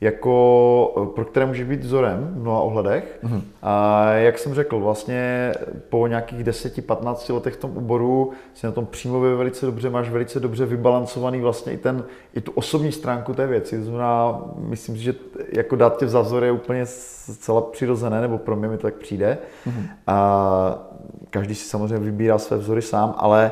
jako, 0.02 0.94
eh, 1.04 1.06
pro 1.16 1.26
které 1.26 1.46
může 1.46 1.66
být 1.66 1.84
vzorem 1.84 2.34
v 2.34 2.42
mnoha 2.42 2.62
ohledech. 2.62 3.20
Mm. 3.24 3.42
A 3.62 4.06
jak 4.12 4.40
jsem 4.40 4.54
řekl, 4.54 4.80
vlastně 4.80 5.54
po 5.90 6.08
nějakých 6.08 6.44
10-15 6.44 7.34
letech 7.34 7.54
v 7.54 7.58
tom 7.58 7.78
oboru 7.78 8.32
si 8.54 8.66
na 8.66 8.72
tom 8.72 8.86
přímo 8.86 9.20
velice 9.20 9.66
dobře, 9.66 9.90
máš 9.90 10.10
velice 10.10 10.40
dobře 10.40 10.66
vybalancovaný 10.66 11.42
vlastně 11.42 11.74
i, 11.74 11.78
ten, 11.78 12.04
i 12.34 12.42
tu 12.42 12.52
osobní 12.52 12.92
stránku 12.92 13.34
té 13.34 13.48
věci. 13.48 13.78
To 13.78 13.84
znamená, 13.84 14.42
myslím 14.58 14.96
si, 14.96 15.02
že 15.02 15.14
jako 15.54 15.76
dát 15.76 15.98
tě 15.98 16.06
vzor 16.06 16.44
je 16.44 16.52
úplně 16.52 16.86
zcela 16.86 17.62
přirozené, 17.62 18.22
nebo 18.22 18.38
pro 18.38 18.56
mě 18.56 18.68
mi 18.68 18.78
to 18.78 18.84
tak 18.84 18.96
přijde. 18.96 19.38
Mm. 19.66 19.86
A 20.08 20.90
každý 21.30 21.56
si 21.56 21.70
samozřejmě 21.70 21.98
vybírá 21.98 22.38
své 22.38 22.58
vzory 22.58 22.82
sám, 22.82 23.16
ale 23.18 23.52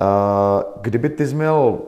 uh, 0.00 0.82
kdyby 0.82 1.08
ty 1.08 1.26
jsi 1.26 1.34
měl 1.34 1.78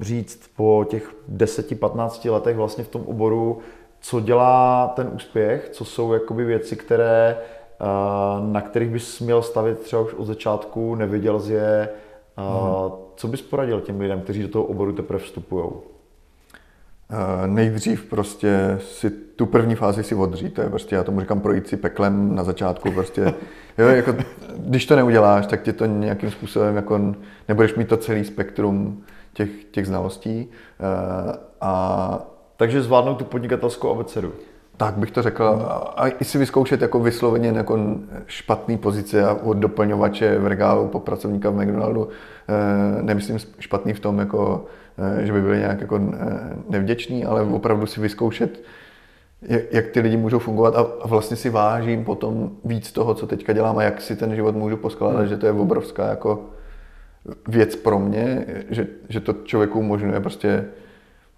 říct 0.00 0.50
po 0.56 0.86
těch 0.88 1.14
10-15 1.32 2.32
letech 2.32 2.56
vlastně 2.56 2.84
v 2.84 2.88
tom 2.88 3.02
oboru, 3.06 3.58
co 4.00 4.20
dělá 4.20 4.88
ten 4.96 5.10
úspěch, 5.14 5.68
co 5.72 5.84
jsou 5.84 6.12
jakoby 6.12 6.44
věci, 6.44 6.76
které, 6.76 7.36
eh, 7.38 7.84
na 8.40 8.60
kterých 8.60 8.90
bys 8.90 9.20
měl 9.20 9.42
stavit 9.42 9.78
třeba 9.78 10.02
už 10.02 10.14
od 10.14 10.24
začátku, 10.24 10.94
neviděl 10.94 11.40
jsi 11.40 11.52
je, 11.52 11.88
hmm. 12.36 12.92
co 13.16 13.28
bys 13.28 13.42
poradil 13.42 13.80
těm 13.80 14.00
lidem, 14.00 14.20
kteří 14.20 14.42
do 14.42 14.48
toho 14.48 14.64
oboru 14.64 14.92
teprve 14.92 15.18
vstupují? 15.18 15.64
Uh, 17.12 17.46
nejdřív 17.46 18.04
prostě 18.04 18.78
si 18.80 19.10
tu 19.10 19.46
první 19.46 19.74
fázi 19.74 20.04
si 20.04 20.14
odřít, 20.14 20.54
to 20.54 20.62
je 20.62 20.68
prostě, 20.68 20.96
já 20.96 21.04
tomu 21.04 21.20
říkám 21.20 21.40
projít 21.40 21.68
si 21.68 21.76
peklem 21.76 22.34
na 22.34 22.44
začátku, 22.44 22.90
prostě, 22.90 23.34
jo, 23.78 23.86
jako, 23.88 24.14
když 24.56 24.86
to 24.86 24.96
neuděláš, 24.96 25.46
tak 25.46 25.62
tě 25.62 25.72
to 25.72 25.86
nějakým 25.86 26.30
způsobem, 26.30 26.76
jako, 26.76 27.14
nebudeš 27.48 27.74
mít 27.74 27.88
to 27.88 27.96
celý 27.96 28.24
spektrum 28.24 29.02
těch, 29.32 29.64
těch 29.64 29.86
znalostí. 29.86 30.48
Uh, 30.48 31.32
a 31.60 32.18
takže 32.56 32.82
zvládnout 32.82 33.14
tu 33.14 33.24
podnikatelskou 33.24 33.90
abecedu. 33.90 34.32
Tak 34.76 34.94
bych 34.94 35.10
to 35.10 35.22
řekl. 35.22 35.44
A 35.96 36.08
i 36.08 36.24
si 36.24 36.38
vyzkoušet 36.38 36.82
jako 36.82 37.00
vysloveně 37.00 37.48
jako 37.48 37.78
špatný 38.26 38.78
pozice 38.78 39.24
a 39.24 39.34
od 39.34 39.54
doplňovače 39.54 40.38
v 40.38 40.46
regálu 40.46 40.88
po 40.88 41.00
pracovníka 41.00 41.50
v 41.50 41.54
McDonaldu. 41.54 42.08
Eh, 42.48 43.02
nemyslím 43.02 43.38
špatný 43.58 43.92
v 43.92 44.00
tom, 44.00 44.18
jako, 44.18 44.64
eh, 44.98 45.26
že 45.26 45.32
by 45.32 45.42
byli 45.42 45.58
nějak 45.58 45.80
jako 45.80 46.00
nevděční, 46.68 47.24
ale 47.24 47.42
opravdu 47.42 47.86
si 47.86 48.00
vyzkoušet, 48.00 48.60
jak 49.70 49.86
ty 49.86 50.00
lidi 50.00 50.16
můžou 50.16 50.38
fungovat 50.38 50.76
a 50.76 50.86
vlastně 51.04 51.36
si 51.36 51.50
vážím 51.50 52.04
potom 52.04 52.50
víc 52.64 52.92
toho, 52.92 53.14
co 53.14 53.26
teďka 53.26 53.52
dělám 53.52 53.78
a 53.78 53.82
jak 53.82 54.00
si 54.00 54.16
ten 54.16 54.34
život 54.34 54.56
můžu 54.56 54.76
poskládat, 54.76 55.18
hmm. 55.18 55.28
že 55.28 55.36
to 55.36 55.46
je 55.46 55.52
obrovská 55.52 56.06
jako 56.06 56.40
věc 57.48 57.76
pro 57.76 57.98
mě, 57.98 58.46
že, 58.70 58.86
že 59.08 59.20
to 59.20 59.32
člověku 59.32 59.78
umožňuje 59.78 60.20
prostě 60.20 60.64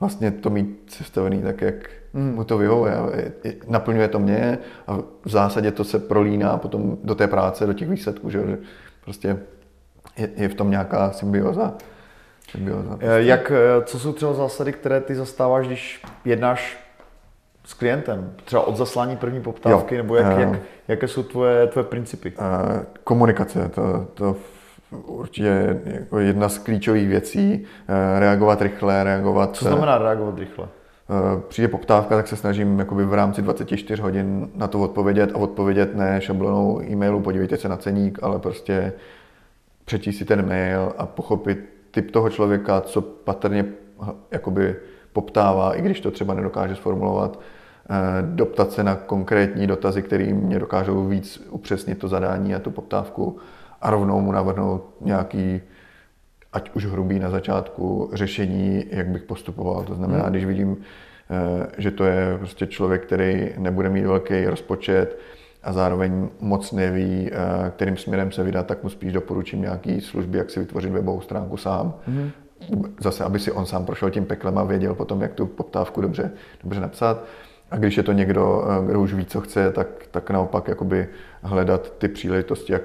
vlastně 0.01 0.31
to 0.31 0.51
mít 0.51 0.85
sestavený 0.89 1.43
tak, 1.43 1.63
jak 1.63 1.91
mm. 2.13 2.35
mu 2.35 2.45
to 2.45 2.59
vyhovuje. 2.59 2.95
Naplňuje 3.69 4.09
to 4.09 4.19
mě 4.19 4.59
a 4.87 4.97
v 5.25 5.31
zásadě 5.31 5.71
to 5.71 5.85
se 5.85 5.99
prolíná 5.99 6.57
potom 6.57 6.99
do 7.05 7.15
té 7.15 7.29
práce, 7.29 7.67
do 7.67 7.73
těch 7.73 7.89
výsledků, 7.89 8.31
že 8.31 8.59
prostě 9.05 9.39
je, 10.17 10.31
je 10.37 10.49
v 10.49 10.55
tom 10.55 10.71
nějaká 10.71 11.13
symbioza. 11.13 11.75
symbioza 12.51 12.89
prostě. 12.89 13.07
Jak, 13.07 13.51
eh, 13.51 13.85
co 13.85 13.99
jsou 13.99 14.13
třeba 14.13 14.33
zásady, 14.33 14.73
které 14.73 15.01
ty 15.01 15.15
zastáváš, 15.15 15.67
když 15.67 16.03
jednáš 16.25 16.79
s 17.65 17.75
klientem? 17.75 18.33
Třeba 18.45 18.67
od 18.67 18.77
zaslání 18.77 19.17
první 19.17 19.43
poptávky, 19.43 19.95
jo. 19.95 20.03
nebo 20.03 20.17
jak, 20.17 20.35
uh, 20.35 20.41
jak, 20.41 20.61
jaké 20.89 21.09
jsou 21.09 21.23
tvoje, 21.23 21.67
tvoje 21.67 21.85
principy? 21.85 22.33
Komunikace, 23.05 23.69
to, 23.69 24.07
to 24.15 24.37
určitě 25.07 25.81
jako 25.85 26.19
jedna 26.19 26.49
z 26.49 26.59
klíčových 26.59 27.09
věcí, 27.09 27.65
eh, 27.89 28.21
reagovat 28.21 28.63
rychle, 28.63 29.05
reagovat... 29.05 29.57
Co 29.57 29.65
znamená 29.65 29.99
reagovat 29.99 30.39
rychle? 30.39 30.69
Eh, 31.11 31.41
přijde 31.49 31.69
poptávka, 31.69 32.17
tak 32.17 32.29
se 32.29 32.37
snažím 32.37 32.79
jakoby 32.79 33.05
v 33.05 33.15
rámci 33.15 33.43
24 33.43 34.03
hodin 34.03 34.51
na 34.55 34.69
to 34.69 34.81
odpovědět 34.81 35.31
a 35.35 35.37
odpovědět 35.37 35.97
ne 35.97 36.21
šablonou 36.21 36.83
e-mailu, 36.83 37.21
podívejte 37.21 37.57
se 37.57 37.69
na 37.69 37.77
ceník, 37.77 38.19
ale 38.23 38.39
prostě 38.39 38.93
přečíst 39.85 40.19
si 40.19 40.25
ten 40.25 40.49
mail 40.49 40.93
a 40.99 41.07
pochopit 41.07 41.59
typ 41.91 42.11
toho 42.11 42.31
člověka, 42.31 42.81
co 42.81 43.01
patrně 43.03 43.65
jakoby 44.31 44.77
poptává, 45.13 45.75
i 45.75 45.83
když 45.83 46.01
to 46.01 46.11
třeba 46.11 46.35
nedokáže 46.35 46.77
sformulovat, 46.77 47.41
eh, 47.91 48.23
doptat 48.23 48.73
se 48.73 48.85
na 48.85 48.95
konkrétní 48.95 49.67
dotazy, 49.67 50.03
které 50.03 50.33
mě 50.33 50.59
dokážou 50.59 51.07
víc 51.07 51.47
upřesnit 51.51 51.99
to 51.99 52.09
zadání 52.09 52.55
a 52.55 52.59
tu 52.59 52.71
poptávku 52.71 53.39
a 53.81 53.91
rovnou 53.91 54.21
mu 54.21 54.33
navrhnout 54.33 54.95
nějaký, 55.01 55.61
ať 56.53 56.71
už 56.75 56.87
hrubý 56.87 57.19
na 57.19 57.31
začátku, 57.31 58.11
řešení, 58.13 58.85
jak 58.91 59.09
bych 59.09 59.23
postupoval. 59.23 59.85
To 59.85 59.95
znamená, 59.95 60.23
hmm. 60.23 60.31
když 60.31 60.45
vidím, 60.45 60.77
eh, 61.31 61.67
že 61.79 61.91
to 61.91 62.05
je 62.05 62.39
prostě 62.39 62.67
člověk, 62.67 63.07
který 63.07 63.53
nebude 63.59 63.91
mít 63.91 64.07
velký 64.07 64.47
rozpočet 64.47 65.19
a 65.63 65.73
zároveň 65.73 66.29
moc 66.41 66.73
neví, 66.73 67.31
eh, 67.33 67.71
kterým 67.71 67.97
směrem 67.97 68.33
se 68.33 68.43
vydat, 68.43 68.67
tak 68.67 68.83
mu 68.83 68.89
spíš 68.89 69.13
doporučím 69.13 69.63
nějaký 69.63 70.01
služby, 70.01 70.39
jak 70.39 70.51
si 70.51 70.61
vytvořit 70.61 70.91
webovou 70.91 71.21
stránku 71.21 71.57
sám. 71.57 71.95
Hmm. 72.07 72.31
Zase, 73.01 73.25
aby 73.25 73.39
si 73.39 73.53
on 73.53 73.67
sám 73.67 73.87
prošel 73.87 74.11
tím 74.11 74.25
peklem 74.25 74.59
a 74.59 74.65
věděl 74.65 74.95
potom, 74.95 75.23
jak 75.23 75.35
tu 75.35 75.47
poptávku 75.47 76.01
dobře, 76.01 76.31
dobře 76.63 76.81
napsat. 76.81 77.25
A 77.71 77.77
když 77.77 77.97
je 77.97 78.03
to 78.03 78.13
někdo, 78.13 78.65
eh, 78.69 78.87
kdo 78.87 79.01
už 79.01 79.15
ví, 79.15 79.25
co 79.27 79.41
chce, 79.41 79.73
tak, 79.73 79.87
tak 80.11 80.31
naopak 80.31 80.69
jakoby 80.69 81.09
hledat 81.43 81.93
ty 81.99 82.09
příležitosti, 82.09 82.73
jak, 82.73 82.83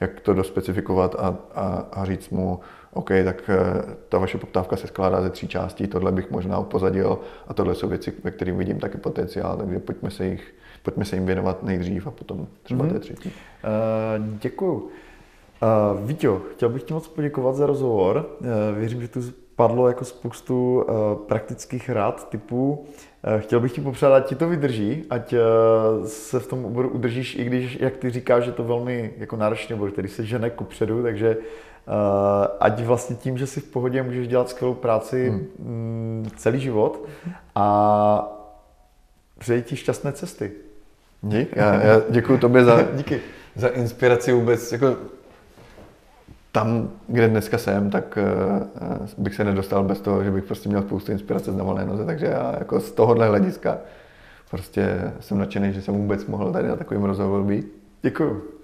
jak 0.00 0.20
to 0.20 0.34
dospecifikovat 0.34 1.14
a, 1.18 1.36
a, 1.54 1.86
a 1.92 2.04
říct 2.04 2.30
mu, 2.30 2.60
OK, 2.92 3.10
tak 3.24 3.50
eh, 3.50 3.82
ta 4.08 4.18
vaše 4.18 4.38
poptávka 4.38 4.76
se 4.76 4.86
skládá 4.86 5.22
ze 5.22 5.30
tří 5.30 5.48
částí, 5.48 5.86
tohle 5.86 6.12
bych 6.12 6.30
možná 6.30 6.58
upozadil 6.58 7.18
a 7.48 7.54
tohle 7.54 7.74
jsou 7.74 7.88
věci, 7.88 8.12
ve 8.24 8.30
kterých 8.30 8.54
vidím 8.54 8.78
taky 8.78 8.98
potenciál, 8.98 9.56
takže 9.56 9.78
pojďme 9.78 10.10
se, 10.10 10.26
jich, 10.26 10.54
pojďme 10.82 11.04
se 11.04 11.16
jim 11.16 11.26
věnovat 11.26 11.62
nejdřív 11.62 12.06
a 12.06 12.10
potom 12.10 12.46
třeba 12.62 12.84
mm-hmm. 12.84 12.92
té 12.92 12.98
třetí. 12.98 13.28
Uh, 13.28 14.38
děkuju. 14.42 14.72
Uh, 14.72 16.06
Víťo, 16.06 16.42
chtěl 16.52 16.68
bych 16.68 16.82
ti 16.82 16.94
moc 16.94 17.08
poděkovat 17.08 17.56
za 17.56 17.66
rozhovor. 17.66 18.26
Uh, 18.40 18.78
věřím, 18.78 19.00
že 19.00 19.08
tu 19.08 19.20
padlo 19.56 19.88
jako 19.88 20.04
spoustu 20.04 20.84
uh, 20.88 20.94
praktických 21.26 21.90
rád 21.90 22.28
typů. 22.28 22.86
Uh, 23.34 23.40
chtěl 23.40 23.60
bych 23.60 23.72
ti 23.72 23.80
popřát, 23.80 24.12
ať 24.12 24.28
ti 24.28 24.34
to 24.34 24.48
vydrží, 24.48 25.04
ať 25.10 25.32
uh, 25.32 25.38
se 26.06 26.40
v 26.40 26.46
tom 26.46 26.64
oboru 26.64 26.88
udržíš, 26.88 27.36
i 27.36 27.44
když, 27.44 27.78
jak 27.80 27.96
ty 27.96 28.10
říkáš, 28.10 28.44
že 28.44 28.52
to 28.52 28.64
velmi 28.64 29.12
jako 29.18 29.36
náročný 29.36 29.74
obor, 29.74 29.90
který 29.90 30.08
se 30.08 30.24
žene 30.24 30.50
kupředu, 30.50 31.02
takže 31.02 31.36
ať 32.60 32.80
vlastně 32.80 33.16
tím, 33.16 33.38
že 33.38 33.46
si 33.46 33.60
v 33.60 33.64
pohodě 33.64 34.02
můžeš 34.02 34.28
dělat 34.28 34.48
skvělou 34.48 34.74
práci 34.74 35.28
hmm. 35.28 35.46
Mm, 35.58 36.30
celý 36.36 36.60
život 36.60 37.04
a 37.54 38.32
přeji 39.38 39.62
ti 39.62 39.76
šťastné 39.76 40.12
cesty. 40.12 40.52
Dík, 41.22 41.56
já, 41.56 41.74
já 41.74 42.00
děkuji 42.10 42.38
tobě 42.38 42.64
za, 42.64 42.82
Díky. 42.92 43.20
za 43.54 43.68
inspiraci 43.68 44.32
vůbec. 44.32 44.72
Jako 44.72 44.96
tam, 46.56 46.90
kde 47.08 47.28
dneska 47.28 47.58
jsem, 47.58 47.90
tak 47.90 48.18
uh, 48.18 49.24
bych 49.24 49.34
se 49.34 49.44
nedostal 49.44 49.84
bez 49.84 50.00
toho, 50.00 50.24
že 50.24 50.30
bych 50.30 50.44
prostě 50.44 50.68
měl 50.68 50.82
spoustu 50.82 51.12
inspirace 51.12 51.52
z 51.52 51.56
volné 51.56 51.84
noze, 51.84 52.04
takže 52.04 52.26
já 52.26 52.54
jako 52.58 52.80
z 52.80 52.92
tohohle 52.92 53.28
hlediska 53.28 53.78
prostě 54.50 55.12
jsem 55.20 55.38
nadšený, 55.38 55.72
že 55.72 55.82
jsem 55.82 55.94
vůbec 55.94 56.26
mohl 56.26 56.52
tady 56.52 56.68
na 56.68 56.76
takovým 56.76 57.04
rozhovoru 57.04 57.44
být. 57.44 57.66
Děkuju. 58.02 58.55